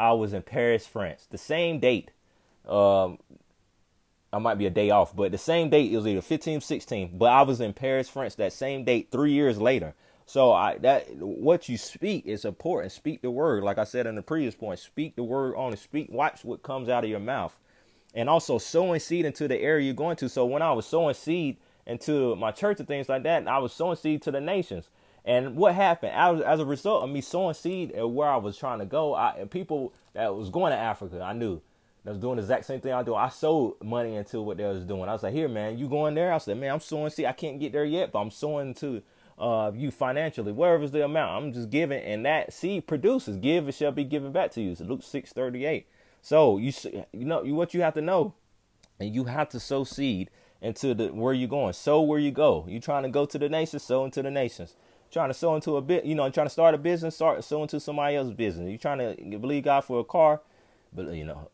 I 0.00 0.12
was 0.12 0.32
in 0.32 0.42
Paris, 0.42 0.84
France. 0.84 1.28
The 1.30 1.38
same 1.38 1.78
date. 1.78 2.10
Um, 2.68 3.18
I 4.34 4.38
might 4.38 4.58
be 4.58 4.66
a 4.66 4.70
day 4.70 4.90
off, 4.90 5.14
but 5.14 5.30
the 5.30 5.38
same 5.38 5.70
date 5.70 5.92
it 5.92 5.96
was 5.96 6.06
either 6.06 6.20
15, 6.20 6.60
16. 6.60 7.16
But 7.16 7.26
I 7.26 7.42
was 7.42 7.60
in 7.60 7.72
Paris, 7.72 8.08
France 8.08 8.34
that 8.34 8.52
same 8.52 8.84
date 8.84 9.08
three 9.12 9.32
years 9.32 9.58
later. 9.58 9.94
So 10.26 10.52
I 10.52 10.78
that 10.78 11.16
what 11.16 11.68
you 11.68 11.76
speak 11.76 12.26
is 12.26 12.44
important. 12.44 12.92
Speak 12.92 13.22
the 13.22 13.30
word, 13.30 13.62
like 13.62 13.78
I 13.78 13.84
said 13.84 14.06
in 14.06 14.16
the 14.16 14.22
previous 14.22 14.54
point. 14.54 14.80
Speak 14.80 15.16
the 15.16 15.22
word 15.22 15.54
on 15.54 15.72
it. 15.72 15.78
Speak. 15.78 16.08
Watch 16.10 16.44
what 16.44 16.62
comes 16.62 16.88
out 16.88 17.04
of 17.04 17.10
your 17.10 17.20
mouth, 17.20 17.56
and 18.14 18.28
also 18.28 18.58
sowing 18.58 19.00
seed 19.00 19.24
into 19.24 19.46
the 19.46 19.58
area 19.60 19.84
you're 19.84 19.94
going 19.94 20.16
to. 20.16 20.28
So 20.28 20.46
when 20.46 20.62
I 20.62 20.72
was 20.72 20.86
sowing 20.86 21.14
seed 21.14 21.58
into 21.86 22.34
my 22.36 22.50
church 22.50 22.78
and 22.80 22.88
things 22.88 23.08
like 23.08 23.22
that, 23.24 23.46
I 23.46 23.58
was 23.58 23.72
sowing 23.72 23.96
seed 23.96 24.22
to 24.22 24.30
the 24.30 24.40
nations. 24.40 24.88
And 25.26 25.56
what 25.56 25.74
happened 25.74 26.12
as, 26.14 26.40
as 26.40 26.60
a 26.60 26.64
result 26.64 27.02
of 27.02 27.10
me 27.10 27.20
sowing 27.20 27.54
seed 27.54 27.92
and 27.92 28.14
where 28.14 28.28
I 28.28 28.36
was 28.36 28.58
trying 28.58 28.80
to 28.80 28.84
go, 28.84 29.14
I, 29.14 29.46
people 29.50 29.94
that 30.12 30.34
was 30.34 30.50
going 30.50 30.72
to 30.72 30.78
Africa, 30.78 31.22
I 31.22 31.32
knew 31.32 31.62
that's 32.04 32.18
doing 32.18 32.36
the 32.36 32.42
exact 32.42 32.66
same 32.66 32.80
thing 32.80 32.92
I 32.92 33.02
do. 33.02 33.14
I 33.14 33.30
sold 33.30 33.82
money 33.82 34.16
into 34.16 34.42
what 34.42 34.58
they 34.58 34.64
was 34.64 34.84
doing. 34.84 35.08
I 35.08 35.12
was 35.12 35.22
like, 35.22 35.32
here, 35.32 35.48
man, 35.48 35.78
you 35.78 35.88
going 35.88 36.14
there? 36.14 36.32
I 36.32 36.38
said, 36.38 36.58
man, 36.58 36.72
I'm 36.72 36.80
sowing. 36.80 37.10
See, 37.10 37.26
I 37.26 37.32
can't 37.32 37.58
get 37.58 37.72
there 37.72 37.84
yet, 37.84 38.12
but 38.12 38.20
I'm 38.20 38.30
sowing 38.30 38.74
to 38.74 39.02
uh, 39.38 39.72
you 39.74 39.90
financially, 39.90 40.52
wherever's 40.52 40.92
the 40.92 41.04
amount. 41.04 41.44
I'm 41.44 41.52
just 41.52 41.70
giving, 41.70 42.02
and 42.02 42.24
that 42.24 42.52
seed 42.52 42.86
produces. 42.86 43.36
Give, 43.36 43.68
it 43.68 43.74
shall 43.74 43.92
be 43.92 44.04
given 44.04 44.32
back 44.32 44.52
to 44.52 44.60
you. 44.60 44.74
So 44.74 44.84
Luke 44.84 45.02
six 45.02 45.32
thirty 45.32 45.64
eight. 45.64 45.88
So 46.22 46.58
you 46.58 46.72
you 47.12 47.24
know 47.24 47.42
you 47.42 47.54
what 47.54 47.74
you 47.74 47.82
have 47.82 47.94
to 47.94 48.00
know, 48.00 48.34
and 49.00 49.14
you 49.14 49.24
have 49.24 49.48
to 49.50 49.60
sow 49.60 49.84
seed 49.84 50.30
into 50.60 50.94
the 50.94 51.08
where 51.08 51.34
you 51.34 51.46
going. 51.46 51.72
Sow 51.72 52.00
where 52.00 52.18
you 52.18 52.30
go. 52.30 52.64
You 52.68 52.80
trying 52.80 53.02
to 53.02 53.08
go 53.08 53.26
to 53.26 53.38
the 53.38 53.48
nations, 53.48 53.82
sow 53.82 54.04
into 54.04 54.22
the 54.22 54.30
nations. 54.30 54.76
Trying 55.10 55.30
to 55.30 55.34
sow 55.34 55.54
into 55.54 55.76
a 55.76 55.82
bit, 55.82 56.04
you 56.04 56.16
know, 56.16 56.28
trying 56.30 56.46
to 56.46 56.50
start 56.50 56.74
a 56.74 56.78
business, 56.78 57.14
start 57.14 57.44
sow 57.44 57.62
into 57.62 57.78
somebody 57.78 58.16
else's 58.16 58.34
business. 58.34 58.68
You 58.68 58.78
trying 58.78 58.98
to 58.98 59.38
believe 59.38 59.64
God 59.64 59.82
for 59.82 60.00
a 60.00 60.04
car, 60.04 60.40
but 60.92 61.12
you 61.12 61.24
know, 61.24 61.50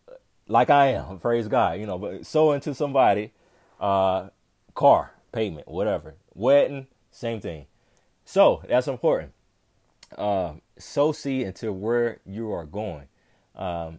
like 0.51 0.69
I 0.69 0.89
am, 0.89 1.19
praise 1.21 1.47
God, 1.47 1.79
you 1.79 1.87
know, 1.87 1.97
but 1.97 2.27
so 2.27 2.53
into 2.53 2.75
somebody, 2.75 3.33
uh, 3.81 4.31
car, 4.75 5.13
payment, 5.31 5.69
whatever, 5.69 6.17
wedding, 6.35 6.89
same 7.13 7.41
thing. 7.41 7.67
So 8.25 8.63
that's 8.69 8.89
important. 8.89 9.33
Uh, 10.19 10.55
sow 10.77 11.13
seed 11.13 11.47
into 11.47 11.73
where 11.73 12.19
you 12.27 12.51
are 12.53 12.65
going. 12.65 13.07
Um, 13.55 13.99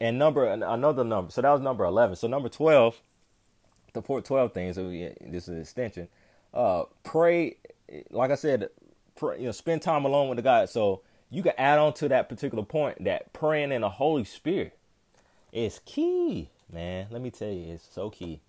and 0.00 0.18
number 0.18 0.46
another 0.46 1.02
number. 1.02 1.32
So 1.32 1.42
that 1.42 1.50
was 1.50 1.60
number 1.60 1.84
eleven. 1.84 2.14
So 2.14 2.28
number 2.28 2.48
twelve, 2.48 3.02
the 3.92 4.00
port 4.00 4.24
twelve 4.24 4.52
things. 4.52 4.76
So 4.76 4.88
this 4.88 5.44
is 5.44 5.48
an 5.48 5.60
extension. 5.60 6.08
Uh, 6.54 6.84
pray, 7.02 7.56
like 8.10 8.30
I 8.30 8.36
said, 8.36 8.68
pray, 9.16 9.40
you 9.40 9.46
know, 9.46 9.52
spend 9.52 9.82
time 9.82 10.04
alone 10.04 10.28
with 10.28 10.36
the 10.36 10.42
God. 10.42 10.68
So 10.68 11.02
you 11.30 11.42
can 11.42 11.54
add 11.58 11.80
on 11.80 11.92
to 11.94 12.08
that 12.08 12.28
particular 12.28 12.64
point 12.64 13.02
that 13.04 13.32
praying 13.32 13.72
in 13.72 13.80
the 13.80 13.90
Holy 13.90 14.22
Spirit 14.22 14.77
it's 15.52 15.80
key, 15.84 16.50
man. 16.72 17.06
Let 17.10 17.22
me 17.22 17.30
tell 17.30 17.48
you, 17.48 17.74
it's 17.74 17.88
so 17.92 18.10
key. 18.10 18.40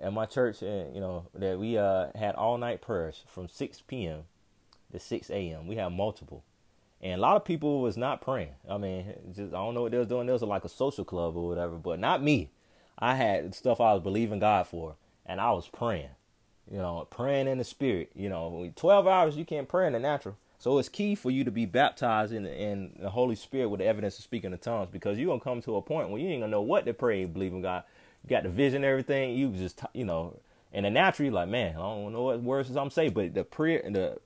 At 0.00 0.12
my 0.12 0.26
church, 0.26 0.62
uh, 0.62 0.86
you 0.92 1.00
know, 1.00 1.26
that 1.34 1.58
we 1.58 1.78
uh, 1.78 2.08
had 2.14 2.34
all 2.34 2.58
night 2.58 2.82
prayers 2.82 3.24
from 3.28 3.48
6 3.48 3.82
p.m. 3.86 4.24
to 4.92 4.98
6 4.98 5.30
a.m. 5.30 5.66
We 5.66 5.76
had 5.76 5.88
multiple, 5.92 6.44
and 7.00 7.14
a 7.14 7.22
lot 7.22 7.36
of 7.36 7.44
people 7.44 7.80
was 7.80 7.96
not 7.96 8.20
praying. 8.20 8.54
I 8.68 8.76
mean, 8.76 9.14
just 9.34 9.54
I 9.54 9.58
don't 9.58 9.74
know 9.74 9.82
what 9.82 9.92
they 9.92 9.98
was 9.98 10.08
doing. 10.08 10.26
There 10.26 10.32
was 10.32 10.42
like 10.42 10.64
a 10.64 10.68
social 10.68 11.04
club 11.04 11.36
or 11.36 11.48
whatever, 11.48 11.76
but 11.76 12.00
not 12.00 12.22
me. 12.22 12.50
I 12.98 13.14
had 13.14 13.54
stuff 13.54 13.80
I 13.80 13.92
was 13.92 14.02
believing 14.02 14.40
God 14.40 14.66
for, 14.66 14.96
and 15.24 15.40
I 15.40 15.52
was 15.52 15.68
praying. 15.68 16.10
You 16.70 16.78
know, 16.78 17.06
praying 17.10 17.46
in 17.46 17.58
the 17.58 17.64
spirit. 17.64 18.10
You 18.14 18.28
know, 18.28 18.72
12 18.74 19.06
hours 19.06 19.36
you 19.36 19.44
can't 19.44 19.68
pray 19.68 19.86
in 19.86 19.92
the 19.92 20.00
natural. 20.00 20.36
So 20.58 20.78
it's 20.78 20.88
key 20.88 21.14
for 21.14 21.30
you 21.30 21.44
to 21.44 21.50
be 21.50 21.66
baptized 21.66 22.32
in 22.32 22.44
the, 22.44 22.54
in 22.54 22.96
the 22.98 23.10
Holy 23.10 23.34
Spirit 23.34 23.68
with 23.68 23.80
the 23.80 23.86
evidence 23.86 24.18
of 24.18 24.24
speaking 24.24 24.52
in 24.52 24.58
tongues 24.58 24.88
because 24.90 25.18
you're 25.18 25.26
going 25.26 25.40
to 25.40 25.44
come 25.44 25.62
to 25.62 25.76
a 25.76 25.82
point 25.82 26.08
where 26.08 26.20
you 26.20 26.28
ain't 26.28 26.40
going 26.40 26.50
to 26.50 26.56
know 26.56 26.62
what 26.62 26.86
to 26.86 26.94
pray 26.94 27.24
believe 27.24 27.52
in 27.52 27.62
God. 27.62 27.84
You 28.22 28.30
got 28.30 28.44
the 28.44 28.48
vision 28.48 28.84
everything. 28.84 29.36
You 29.36 29.50
just, 29.50 29.80
you 29.92 30.04
know, 30.04 30.38
and 30.72 30.86
the 30.86 30.90
natural, 30.90 31.32
like, 31.32 31.48
man, 31.48 31.76
I 31.76 31.80
don't 31.80 32.12
know 32.12 32.22
what 32.22 32.42
words 32.42 32.74
I'm 32.74 32.90
saying, 32.90 33.12
but 33.12 33.34
the 33.34 33.44
prayer, 33.44 33.82
the 33.88 34.18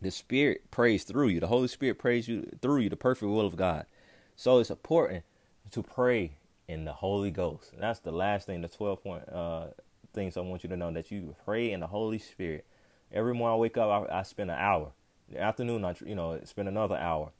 the 0.00 0.10
Spirit 0.10 0.70
prays 0.70 1.04
through 1.04 1.28
you. 1.28 1.40
The 1.40 1.46
Holy 1.46 1.68
Spirit 1.68 1.98
prays 1.98 2.26
you 2.26 2.50
through 2.60 2.80
you, 2.80 2.88
the 2.90 2.96
perfect 2.96 3.30
will 3.30 3.46
of 3.46 3.56
God. 3.56 3.86
So 4.34 4.58
it's 4.58 4.70
important 4.70 5.22
to 5.70 5.82
pray 5.82 6.32
in 6.66 6.84
the 6.84 6.92
Holy 6.92 7.30
Ghost. 7.30 7.72
And 7.72 7.82
that's 7.82 8.00
the 8.00 8.10
last 8.10 8.46
thing, 8.46 8.62
the 8.62 8.68
12 8.68 9.02
point 9.02 9.28
uh, 9.28 9.66
things 10.12 10.36
I 10.36 10.40
want 10.40 10.64
you 10.64 10.68
to 10.70 10.76
know 10.76 10.90
that 10.92 11.10
you 11.10 11.36
pray 11.44 11.70
in 11.70 11.80
the 11.80 11.86
Holy 11.86 12.18
Spirit. 12.18 12.66
Every 13.12 13.32
morning 13.32 13.54
I 13.54 13.58
wake 13.58 13.76
up, 13.76 14.10
I, 14.10 14.18
I 14.18 14.22
spend 14.24 14.50
an 14.50 14.58
hour 14.58 14.90
the 15.32 15.40
afternoon, 15.40 15.84
I 15.84 15.94
you 16.04 16.14
know 16.14 16.38
spend 16.44 16.68
another 16.68 16.96
hour, 16.96 17.32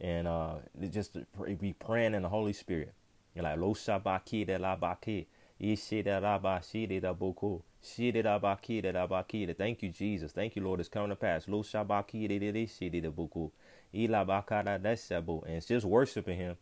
and 0.00 0.26
uh, 0.26 0.54
just 0.90 1.16
be 1.58 1.74
praying 1.74 2.14
in 2.14 2.22
the 2.22 2.28
Holy 2.28 2.52
Spirit. 2.52 2.92
You're 3.34 3.44
like 3.44 3.58
lo 3.58 3.74
shabaki 3.74 4.46
de 4.46 5.26
ishi 5.60 6.02
de 6.02 6.20
la 6.20 6.60
shi 6.60 6.86
de 6.86 7.00
baki. 7.00 7.62
Thank 9.56 9.82
you, 9.82 9.90
Jesus. 9.90 10.32
Thank 10.32 10.56
you, 10.56 10.62
Lord. 10.62 10.80
It's 10.80 10.88
coming 10.88 11.10
to 11.10 11.16
pass. 11.16 11.48
Lo 11.48 11.62
shabaki 11.62 12.28
de 12.28 12.52
de 12.52 12.66
shi 12.66 12.88
de 12.88 13.10
bakara 13.10 14.80
desabu, 14.80 15.44
and 15.44 15.56
it's 15.56 15.66
just 15.66 15.86
worshiping 15.86 16.38
Him, 16.38 16.56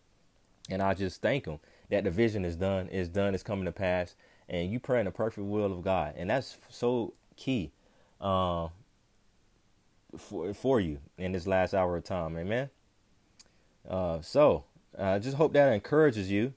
and 0.69 0.83
I 0.83 0.95
just 0.95 1.23
thank 1.23 1.47
Him 1.47 1.59
that 1.91 2.05
the 2.05 2.11
vision 2.11 2.45
is 2.45 2.57
done, 2.57 2.89
is 2.89 3.09
done, 3.09 3.35
is 3.35 3.43
coming 3.43 3.67
to 3.67 3.73
pass, 3.73 4.17
and 4.49 4.71
you 4.71 4.81
pray 4.81 4.99
in 4.99 5.05
the 5.05 5.13
perfect 5.13 5.47
will 5.47 5.73
of 5.73 5.83
God, 5.83 6.15
and 6.17 6.31
that's 6.31 6.59
so 6.69 7.15
key. 7.37 7.73
Uh, 8.21 8.69
for 10.17 10.53
for 10.55 10.81
you 10.81 10.99
in 11.19 11.33
this 11.33 11.47
last 11.47 11.75
hour 11.75 11.97
of 11.97 12.05
time. 12.05 12.37
Amen. 12.37 12.71
Uh, 13.89 14.21
so 14.21 14.65
I 14.99 15.19
just 15.19 15.37
hope 15.37 15.53
that 15.55 15.73
encourages 15.73 16.31
you. 16.31 16.55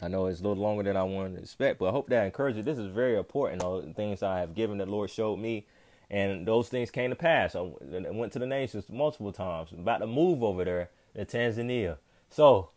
I 0.00 0.08
know 0.08 0.26
it's 0.26 0.40
a 0.40 0.42
little 0.42 0.62
longer 0.62 0.82
than 0.82 0.96
I 0.96 1.02
wanted 1.02 1.36
to 1.36 1.42
expect, 1.42 1.78
but 1.78 1.88
I 1.88 1.90
hope 1.90 2.08
that 2.10 2.24
encourages 2.24 2.58
you. 2.58 2.62
This 2.62 2.78
is 2.78 2.86
very 2.86 3.16
important. 3.16 3.62
All 3.62 3.80
the 3.80 3.94
things 3.94 4.22
I 4.22 4.40
have 4.40 4.54
given 4.54 4.78
the 4.78 4.86
Lord 4.86 5.08
showed 5.08 5.38
me, 5.38 5.66
and 6.10 6.46
those 6.46 6.68
things 6.68 6.90
came 6.90 7.10
to 7.10 7.16
pass. 7.16 7.56
I 7.56 7.60
went 7.60 8.32
to 8.32 8.38
the 8.38 8.46
nations 8.46 8.84
multiple 8.90 9.32
times. 9.32 9.70
I'm 9.72 9.80
about 9.80 9.98
to 9.98 10.06
move 10.06 10.42
over 10.42 10.64
there 10.64 10.90
to 11.14 11.24
Tanzania. 11.24 11.96
So 12.28 12.70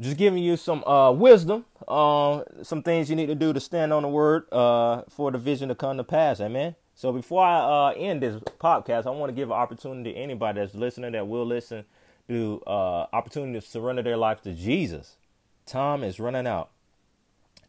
just 0.00 0.16
giving 0.16 0.42
you 0.42 0.56
some 0.56 0.82
uh, 0.84 1.12
wisdom, 1.12 1.66
uh, 1.86 2.42
some 2.62 2.82
things 2.82 3.10
you 3.10 3.16
need 3.16 3.26
to 3.26 3.34
do 3.34 3.52
to 3.52 3.60
stand 3.60 3.92
on 3.92 4.02
the 4.02 4.08
word 4.08 4.52
uh, 4.52 5.02
for 5.08 5.30
the 5.30 5.38
vision 5.38 5.68
to 5.68 5.74
come 5.74 5.98
to 5.98 6.04
pass. 6.04 6.40
Amen. 6.40 6.74
So 7.00 7.14
before 7.14 7.42
I 7.42 7.56
uh, 7.56 7.94
end 7.96 8.20
this 8.20 8.36
podcast, 8.58 9.06
I 9.06 9.10
want 9.10 9.30
to 9.30 9.34
give 9.34 9.48
an 9.48 9.56
opportunity 9.56 10.12
to 10.12 10.18
anybody 10.18 10.60
that's 10.60 10.74
listening 10.74 11.12
that 11.12 11.26
will 11.26 11.46
listen 11.46 11.86
to 12.28 12.62
uh, 12.66 13.06
opportunity 13.14 13.58
to 13.58 13.66
surrender 13.66 14.02
their 14.02 14.18
life 14.18 14.42
to 14.42 14.52
Jesus. 14.52 15.16
Time 15.64 16.04
is 16.04 16.20
running 16.20 16.46
out. 16.46 16.68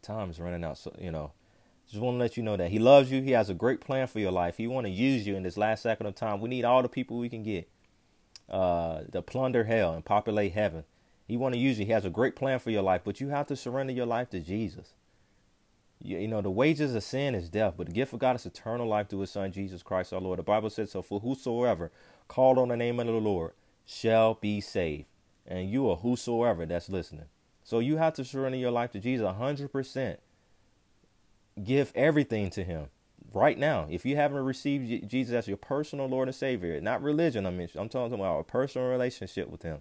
Time 0.02 0.28
is 0.28 0.38
running 0.38 0.62
out. 0.62 0.76
So 0.76 0.94
you 1.00 1.10
know, 1.10 1.32
just 1.88 2.02
want 2.02 2.16
to 2.16 2.18
let 2.18 2.36
you 2.36 2.42
know 2.42 2.58
that 2.58 2.70
He 2.70 2.78
loves 2.78 3.10
you. 3.10 3.22
He 3.22 3.30
has 3.30 3.48
a 3.48 3.54
great 3.54 3.80
plan 3.80 4.06
for 4.06 4.18
your 4.18 4.32
life. 4.32 4.58
He 4.58 4.66
want 4.66 4.86
to 4.86 4.92
use 4.92 5.26
you 5.26 5.34
in 5.34 5.44
this 5.44 5.56
last 5.56 5.82
second 5.82 6.04
of 6.04 6.14
time. 6.14 6.42
We 6.42 6.50
need 6.50 6.66
all 6.66 6.82
the 6.82 6.90
people 6.90 7.16
we 7.16 7.30
can 7.30 7.42
get 7.42 7.70
uh, 8.50 9.04
to 9.12 9.22
plunder 9.22 9.64
hell 9.64 9.94
and 9.94 10.04
populate 10.04 10.52
heaven. 10.52 10.84
He 11.26 11.38
want 11.38 11.54
to 11.54 11.58
use 11.58 11.78
you. 11.78 11.86
He 11.86 11.92
has 11.92 12.04
a 12.04 12.10
great 12.10 12.36
plan 12.36 12.58
for 12.58 12.68
your 12.68 12.82
life, 12.82 13.00
but 13.02 13.18
you 13.18 13.30
have 13.30 13.46
to 13.46 13.56
surrender 13.56 13.94
your 13.94 14.04
life 14.04 14.28
to 14.28 14.40
Jesus. 14.40 14.92
You, 16.04 16.26
know, 16.26 16.40
the 16.40 16.50
wages 16.50 16.94
of 16.94 17.02
sin 17.04 17.34
is 17.34 17.48
death, 17.48 17.74
but 17.76 17.86
the 17.86 17.92
gift 17.92 18.12
of 18.12 18.18
God 18.18 18.34
is 18.34 18.44
eternal 18.44 18.88
life 18.88 19.08
through 19.08 19.20
his 19.20 19.30
son, 19.30 19.52
Jesus 19.52 19.82
Christ 19.82 20.12
our 20.12 20.20
Lord. 20.20 20.38
The 20.38 20.42
Bible 20.42 20.70
says 20.70 20.90
so, 20.90 21.02
for 21.02 21.20
whosoever 21.20 21.92
called 22.26 22.58
on 22.58 22.68
the 22.68 22.76
name 22.76 22.98
of 22.98 23.06
the 23.06 23.12
Lord 23.12 23.52
shall 23.86 24.34
be 24.34 24.60
saved. 24.60 25.06
And 25.46 25.70
you 25.70 25.88
are 25.90 25.96
whosoever 25.96 26.66
that's 26.66 26.88
listening. 26.88 27.26
So 27.62 27.78
you 27.78 27.96
have 27.98 28.14
to 28.14 28.24
surrender 28.24 28.58
your 28.58 28.70
life 28.70 28.90
to 28.92 29.00
Jesus 29.00 29.26
100%. 29.26 30.16
Give 31.62 31.92
everything 31.94 32.50
to 32.50 32.64
him 32.64 32.88
right 33.32 33.58
now. 33.58 33.86
If 33.90 34.04
you 34.04 34.16
haven't 34.16 34.44
received 34.44 35.08
Jesus 35.08 35.34
as 35.34 35.48
your 35.48 35.56
personal 35.56 36.06
Lord 36.06 36.28
and 36.28 36.34
Savior, 36.34 36.80
not 36.80 37.02
religion, 37.02 37.46
I 37.46 37.50
mean, 37.50 37.68
I'm 37.76 37.88
talking 37.88 38.14
about 38.14 38.40
a 38.40 38.44
personal 38.44 38.88
relationship 38.88 39.48
with 39.48 39.62
him. 39.62 39.80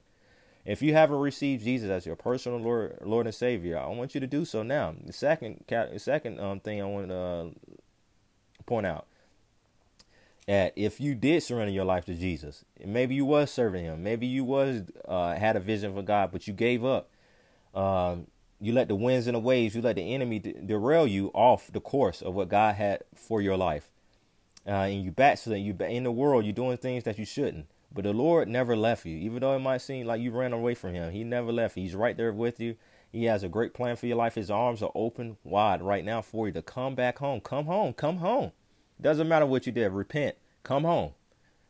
If 0.65 0.82
you 0.82 0.93
haven't 0.93 1.17
received 1.17 1.63
Jesus 1.63 1.89
as 1.89 2.06
your 2.06 2.15
personal 2.15 2.60
Lord, 2.60 3.00
Lord 3.04 3.26
and 3.26 3.34
Savior, 3.34 3.80
I 3.80 3.88
want 3.88 4.13
you 4.13 4.21
to 4.21 4.28
do 4.28 4.45
so 4.45 4.62
now. 4.62 4.93
The 5.04 5.13
second, 5.13 5.63
second 5.97 6.39
um, 6.39 6.60
thing 6.60 6.82
I 6.82 6.86
want 6.86 7.10
to 7.10 7.15
uh, 7.15 7.50
point 8.65 8.86
out 8.86 9.08
that 10.47 10.74
if 10.76 11.00
you 11.00 11.15
did 11.15 11.41
surrender 11.41 11.71
your 11.71 11.86
life 11.86 12.06
to 12.06 12.13
Jesus, 12.13 12.63
maybe 12.84 13.15
you 13.15 13.26
was 13.26 13.50
serving 13.52 13.86
Him, 13.86 14.04
maybe 14.04 14.28
you 14.28 14.43
was 14.43 14.84
uh, 15.08 15.34
had 15.36 15.56
a 15.56 15.60
vision 15.60 15.93
for 15.93 16.04
God, 16.04 16.32
but 16.32 16.47
you 16.47 16.54
gave 16.54 16.86
up. 16.86 17.10
Um, 17.74 18.28
you 18.60 18.74
let 18.74 18.88
the 18.88 18.95
winds 18.95 19.26
and 19.26 19.36
the 19.36 19.39
waves, 19.39 19.74
you 19.74 19.82
let 19.82 19.95
the 19.95 20.13
enemy 20.13 20.38
derail 20.39 21.08
you 21.08 21.32
off 21.34 21.71
the 21.71 21.80
course 21.80 22.21
of 22.21 22.36
what 22.36 22.50
God 22.50 22.76
had 22.76 23.04
for 23.15 23.41
your 23.41 23.58
life, 23.58 23.89
uh, 24.67 24.71
and 24.71 25.04
you 25.04 25.12
backslid. 25.12 25.62
You 25.62 25.76
in 25.86 26.04
the 26.04 26.12
world, 26.12 26.45
you're 26.45 26.54
doing 26.54 26.78
things 26.78 27.04
that 27.06 27.17
you 27.17 27.26
shouldn't. 27.26 27.65
But 27.94 28.06
the 28.06 28.14
Lord 28.14 28.48
never 28.48 28.76
left 28.76 29.06
you. 29.06 29.18
Even 29.18 29.42
though 29.42 29.56
it 29.56 29.60
might 29.60 29.82
seem 29.82 30.08
like 30.08 30.22
you 30.22 30.32
ran 30.32 30.54
away 30.54 30.76
from 30.76 30.94
him, 30.94 31.12
he 31.12 31.24
never 31.24 31.52
left. 31.52 31.76
He's 31.76 31.96
right 31.96 32.16
there 32.16 32.32
with 32.32 32.60
you. 32.60 32.76
He 33.12 33.26
has 33.26 33.44
a 33.44 33.50
great 33.50 33.74
plan 33.74 33.98
for 33.98 34.08
your 34.08 34.16
life. 34.16 34.36
His 34.36 34.50
arms 34.50 34.82
are 34.82 34.92
open 34.96 35.36
wide 35.44 35.82
right 35.82 36.06
now 36.06 36.22
for 36.22 36.48
you 36.48 36.54
to 36.54 36.62
come 36.62 36.96
back 36.96 37.18
home. 37.18 37.42
Come 37.42 37.66
home. 37.66 37.94
Come 37.94 38.18
home. 38.18 38.54
Doesn't 39.02 39.28
matter 39.28 39.46
what 39.46 39.66
you 39.66 39.74
did. 39.74 39.92
Repent. 39.92 40.38
Come 40.64 40.84
home. 40.86 41.12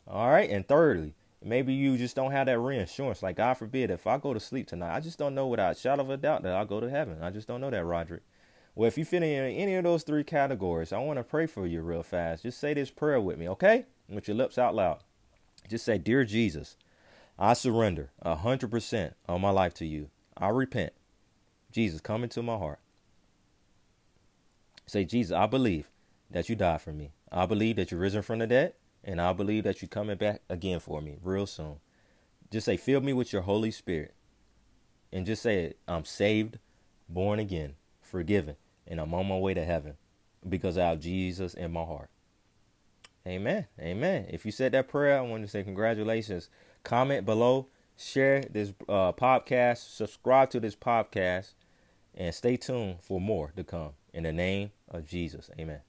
All 0.07 0.29
right. 0.29 0.49
And 0.49 0.67
thirdly, 0.67 1.15
maybe 1.43 1.73
you 1.73 1.97
just 1.97 2.15
don't 2.15 2.31
have 2.31 2.45
that 2.45 2.59
reinsurance. 2.59 3.23
Like 3.23 3.37
God 3.37 3.55
forbid, 3.55 3.89
if 3.89 4.05
I 4.05 4.19
go 4.19 4.35
to 4.35 4.39
sleep 4.39 4.67
tonight, 4.67 4.95
I 4.95 4.99
just 4.99 5.17
don't 5.17 5.33
know 5.33 5.47
without 5.47 5.75
a 5.75 5.79
shadow 5.79 6.03
of 6.03 6.11
a 6.11 6.17
doubt 6.17 6.43
that 6.43 6.53
I'll 6.53 6.65
go 6.65 6.79
to 6.79 6.89
heaven. 6.89 7.23
I 7.23 7.31
just 7.31 7.47
don't 7.47 7.61
know 7.61 7.71
that, 7.71 7.83
Rodrick. 7.83 8.21
Well, 8.75 8.87
if 8.87 8.97
you 8.97 9.05
fit 9.05 9.23
in 9.23 9.51
any 9.51 9.75
of 9.75 9.83
those 9.83 10.03
three 10.03 10.23
categories, 10.23 10.93
I 10.93 10.99
want 10.99 11.17
to 11.17 11.23
pray 11.23 11.47
for 11.47 11.65
you 11.65 11.81
real 11.81 12.03
fast. 12.03 12.43
Just 12.43 12.59
say 12.59 12.75
this 12.75 12.91
prayer 12.91 13.19
with 13.19 13.39
me, 13.39 13.49
okay? 13.49 13.85
With 14.07 14.27
your 14.27 14.37
lips 14.37 14.57
out 14.57 14.75
loud. 14.75 14.99
Just 15.71 15.85
say, 15.85 15.97
Dear 15.97 16.25
Jesus, 16.25 16.75
I 17.39 17.53
surrender 17.53 18.09
a 18.21 18.35
100% 18.35 19.13
of 19.29 19.39
my 19.39 19.51
life 19.51 19.73
to 19.75 19.85
you. 19.85 20.09
I 20.35 20.49
repent. 20.49 20.91
Jesus, 21.71 22.01
come 22.01 22.23
into 22.23 22.43
my 22.43 22.57
heart. 22.57 22.79
Say, 24.85 25.05
Jesus, 25.05 25.31
I 25.31 25.45
believe 25.45 25.89
that 26.29 26.49
you 26.49 26.57
died 26.57 26.81
for 26.81 26.91
me. 26.91 27.13
I 27.31 27.45
believe 27.45 27.77
that 27.77 27.89
you're 27.89 28.01
risen 28.01 28.21
from 28.21 28.39
the 28.39 28.47
dead, 28.47 28.73
and 29.01 29.21
I 29.21 29.31
believe 29.31 29.63
that 29.63 29.81
you're 29.81 29.87
coming 29.87 30.17
back 30.17 30.41
again 30.49 30.81
for 30.81 30.99
me 30.99 31.15
real 31.23 31.47
soon. 31.47 31.77
Just 32.51 32.65
say, 32.65 32.75
fill 32.75 32.99
me 32.99 33.13
with 33.13 33.31
your 33.31 33.43
Holy 33.43 33.71
Spirit. 33.71 34.13
And 35.13 35.25
just 35.25 35.41
say, 35.41 35.75
I'm 35.87 36.03
saved, 36.03 36.59
born 37.07 37.39
again, 37.39 37.75
forgiven, 38.01 38.57
and 38.85 38.99
I'm 38.99 39.13
on 39.13 39.29
my 39.29 39.37
way 39.37 39.53
to 39.53 39.63
heaven 39.63 39.93
because 40.47 40.77
I 40.77 40.89
have 40.89 40.99
Jesus 40.99 41.53
in 41.53 41.71
my 41.71 41.85
heart. 41.85 42.09
Amen. 43.27 43.67
Amen. 43.79 44.27
If 44.29 44.45
you 44.45 44.51
said 44.51 44.71
that 44.71 44.87
prayer, 44.87 45.17
I 45.17 45.21
want 45.21 45.43
to 45.43 45.47
say 45.47 45.63
congratulations. 45.63 46.49
Comment 46.83 47.25
below, 47.25 47.67
share 47.95 48.41
this 48.49 48.73
uh, 48.89 49.11
podcast, 49.13 49.95
subscribe 49.95 50.49
to 50.51 50.59
this 50.59 50.75
podcast, 50.75 51.53
and 52.15 52.33
stay 52.33 52.57
tuned 52.57 53.01
for 53.01 53.21
more 53.21 53.53
to 53.55 53.63
come. 53.63 53.91
In 54.13 54.23
the 54.23 54.33
name 54.33 54.71
of 54.89 55.05
Jesus. 55.05 55.49
Amen. 55.59 55.81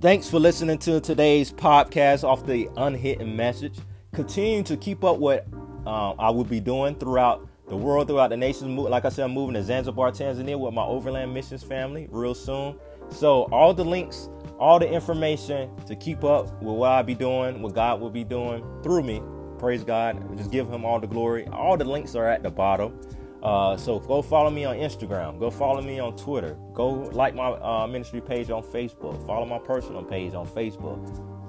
Thanks 0.00 0.28
for 0.28 0.38
listening 0.38 0.78
to 0.78 1.00
today's 1.00 1.50
podcast 1.50 2.22
off 2.22 2.46
the 2.46 2.68
Unhidden 2.76 3.34
Message. 3.34 3.78
Continue 4.12 4.62
to 4.64 4.76
keep 4.76 5.02
up 5.02 5.18
what 5.18 5.46
uh, 5.86 6.12
I 6.12 6.30
will 6.30 6.44
be 6.44 6.60
doing 6.60 6.96
throughout 6.96 7.45
the 7.68 7.76
world, 7.76 8.08
throughout 8.08 8.30
the 8.30 8.36
nations. 8.36 8.78
Like 8.78 9.04
I 9.04 9.08
said, 9.08 9.24
I'm 9.24 9.32
moving 9.32 9.54
to 9.54 9.62
Zanzibar, 9.62 10.12
Tanzania 10.12 10.58
with 10.58 10.74
my 10.74 10.84
Overland 10.84 11.34
Missions 11.34 11.62
family 11.62 12.08
real 12.10 12.34
soon. 12.34 12.76
So, 13.10 13.42
all 13.52 13.72
the 13.74 13.84
links, 13.84 14.28
all 14.58 14.78
the 14.78 14.88
information 14.88 15.70
to 15.86 15.96
keep 15.96 16.24
up 16.24 16.46
with 16.62 16.76
what 16.76 16.90
I'll 16.90 17.02
be 17.02 17.14
doing, 17.14 17.62
what 17.62 17.74
God 17.74 18.00
will 18.00 18.10
be 18.10 18.24
doing 18.24 18.64
through 18.82 19.02
me. 19.02 19.22
Praise 19.58 19.84
God. 19.84 20.36
Just 20.36 20.50
give 20.50 20.68
Him 20.68 20.84
all 20.84 21.00
the 21.00 21.06
glory. 21.06 21.46
All 21.48 21.76
the 21.76 21.84
links 21.84 22.14
are 22.14 22.28
at 22.28 22.42
the 22.42 22.50
bottom. 22.50 23.00
Uh, 23.42 23.76
so 23.76 24.00
go 24.00 24.22
follow 24.22 24.50
me 24.50 24.64
on 24.64 24.76
Instagram. 24.76 25.38
Go 25.38 25.50
follow 25.50 25.80
me 25.80 26.00
on 26.00 26.16
Twitter. 26.16 26.58
Go 26.74 26.88
like 26.88 27.34
my 27.34 27.50
uh, 27.50 27.86
ministry 27.86 28.20
page 28.20 28.50
on 28.50 28.62
Facebook. 28.62 29.24
Follow 29.26 29.46
my 29.46 29.58
personal 29.58 30.02
page 30.02 30.34
on 30.34 30.46
Facebook. 30.48 30.98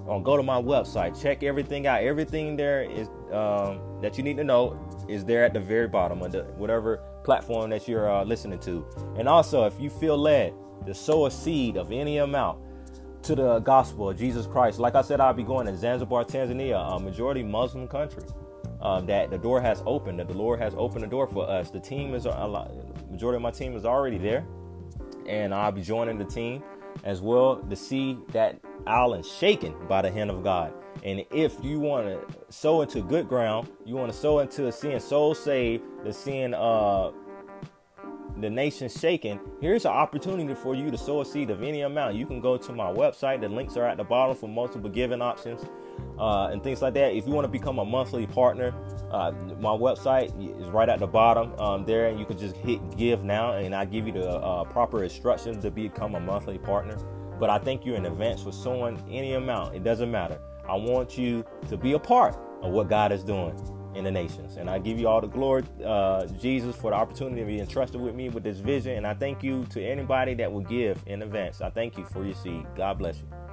Or 0.08 0.24
go 0.24 0.38
to 0.38 0.44
my 0.44 0.62
website. 0.62 1.22
Check 1.22 1.44
everything 1.44 1.86
out. 1.86 2.02
Everything 2.02 2.56
there 2.56 2.84
is 2.84 3.10
um, 3.32 3.82
that 4.02 4.18
you 4.18 4.24
need 4.24 4.38
to 4.38 4.44
know 4.44 4.80
is 5.10 5.26
there 5.26 5.44
at 5.44 5.54
the 5.54 5.60
very 5.60 5.88
bottom 5.88 6.22
of 6.22 6.32
the, 6.32 6.44
whatever 6.56 7.04
platform 7.24 7.70
that 7.72 7.88
you're 7.88 8.10
uh, 8.10 8.24
listening 8.24 8.60
to. 8.60 8.86
And 9.18 9.28
also, 9.28 9.66
if 9.66 9.80
you 9.80 9.90
feel 9.90 10.18
led 10.18 10.54
to 10.86 10.94
sow 10.94 11.26
a 11.26 11.32
seed 11.32 11.76
of 11.76 11.92
any 11.92 12.20
amount 12.20 12.60
to 13.24 13.36
the 13.36 13.60
gospel 13.60 14.10
of 14.10 14.18
Jesus 14.18 14.48
Christ, 14.48 14.80
like 14.80 14.96
I 14.96 15.02
said, 15.02 15.20
I'll 15.20 15.34
be 15.34 15.44
going 15.44 15.68
to 15.68 15.76
Zanzibar, 15.76 16.24
Tanzania, 16.24 16.96
a 16.96 17.00
majority 17.00 17.44
Muslim 17.44 17.88
country 17.88 18.24
um, 18.82 19.06
that 19.08 19.30
the 19.30 19.38
door 19.38 19.60
has 19.60 19.84
opened, 19.86 20.20
that 20.20 20.30
the 20.30 20.38
Lord 20.38 20.60
has 20.62 20.74
opened 20.78 21.04
the 21.04 21.08
door 21.08 21.28
for 21.28 21.50
us. 21.50 21.70
The 21.70 21.82
team 21.82 22.14
is 22.16 22.26
a 22.26 22.30
lot, 22.30 22.72
majority 23.12 23.36
of 23.36 23.42
my 23.42 23.52
team 23.52 23.76
is 23.76 23.84
already 23.84 24.18
there, 24.18 24.46
and 25.28 25.54
I'll 25.54 25.72
be 25.72 25.82
joining 25.82 26.18
the 26.18 26.26
team 26.26 26.64
as 27.04 27.22
well 27.22 27.58
to 27.58 27.76
see 27.76 28.18
that 28.30 28.60
island 28.86 29.26
shaken 29.26 29.76
by 29.88 30.02
the 30.02 30.12
hand 30.12 30.30
of 30.30 30.44
God. 30.44 30.74
And 31.04 31.26
if 31.32 31.64
you 31.64 31.80
want 31.80 32.08
to 32.08 32.22
sow 32.50 32.82
into 32.82 33.02
good 33.02 33.28
ground, 33.28 33.70
you 33.86 33.96
want 33.96 34.12
to 34.12 34.18
sow 34.18 34.40
into 34.40 34.72
seeing 34.72 35.00
souls 35.00 35.40
saved, 35.40 35.84
to 36.04 36.12
seeing 36.12 36.54
uh, 36.54 37.12
the 38.40 38.50
nation 38.50 38.90
shaken, 38.90 39.40
here's 39.62 39.86
an 39.86 39.92
opportunity 39.92 40.54
for 40.54 40.76
you 40.76 40.92
to 40.92 40.98
sow 40.98 41.22
a 41.22 41.26
seed 41.26 41.50
of 41.50 41.64
any 41.64 41.82
amount. 41.82 42.16
You 42.16 42.26
can 42.26 42.40
go 42.40 42.58
to 42.58 42.74
my 42.74 42.92
website. 42.92 43.42
The 43.42 43.50
links 43.50 43.78
are 43.78 43.86
at 43.86 43.98
the 43.98 44.04
bottom 44.04 44.36
for 44.36 44.48
multiple 44.48 44.90
giving 44.90 45.22
options 45.22 45.66
uh, 46.20 46.50
and 46.52 46.64
things 46.64 46.82
like 46.82 46.94
that. 46.96 47.14
If 47.14 47.26
you 47.26 47.34
want 47.34 47.46
to 47.46 47.52
become 47.52 47.80
a 47.80 47.86
monthly 47.86 48.28
partner, 48.28 48.74
uh, 49.12 49.32
my 49.60 49.72
website 49.72 50.30
is 50.60 50.68
right 50.68 50.90
at 50.90 51.00
the 51.00 51.08
bottom 51.08 51.54
um, 51.60 51.86
there, 51.86 52.08
and 52.08 52.20
you 52.20 52.26
can 52.26 52.38
just 52.38 52.56
hit 52.58 52.80
give 52.98 53.24
now, 53.24 53.54
and 53.54 53.74
I 53.74 53.86
give 53.86 54.06
you 54.08 54.14
the 54.14 54.30
uh, 54.30 54.64
proper 54.66 55.04
instructions 55.04 55.64
to 55.64 55.72
become 55.72 56.16
a 56.16 56.20
monthly 56.20 56.58
partner. 56.58 56.98
But 57.40 57.50
I 57.50 57.60
thank 57.60 57.86
you 57.86 57.96
in 57.96 58.06
advance 58.06 58.42
for 58.42 58.52
sowing 58.52 59.04
any 59.10 59.34
amount. 59.34 59.76
It 59.76 59.84
doesn't 59.84 60.10
matter. 60.10 60.40
I 60.68 60.76
want 60.76 61.18
you 61.18 61.46
to 61.70 61.78
be 61.78 61.94
a 61.94 62.00
part 62.00 62.36
of 62.62 62.72
what 62.72 62.90
God 62.90 63.12
is 63.12 63.24
doing 63.24 63.56
in 63.98 64.04
the 64.04 64.12
nations. 64.12 64.58
And 64.58 64.70
I 64.70 64.80
give 64.80 65.00
you 65.00 65.08
all 65.08 65.22
the 65.22 65.28
glory, 65.28 65.64
uh, 65.84 66.28
Jesus, 66.40 66.76
for 66.76 66.92
the 66.92 66.98
opportunity 66.98 67.42
to 67.42 67.48
be 67.48 67.60
entrusted 67.60 68.00
with 68.00 68.16
me 68.16 68.30
with 68.30 68.44
this 68.44 68.60
vision. 68.60 68.96
And 68.98 69.08
I 69.08 69.14
thank 69.14 69.44
you 69.44 69.66
to 69.72 69.84
anybody 69.84 70.36
that 70.36 70.52
will 70.52 70.62
give 70.62 71.02
in 71.08 71.22
advance. 71.24 71.62
I 71.62 71.70
thank 71.70 71.98
you 71.98 72.06
for 72.06 72.24
your 72.24 72.36
seed. 72.36 72.66
God 72.76 73.00
bless 73.00 73.18
you. 73.18 73.47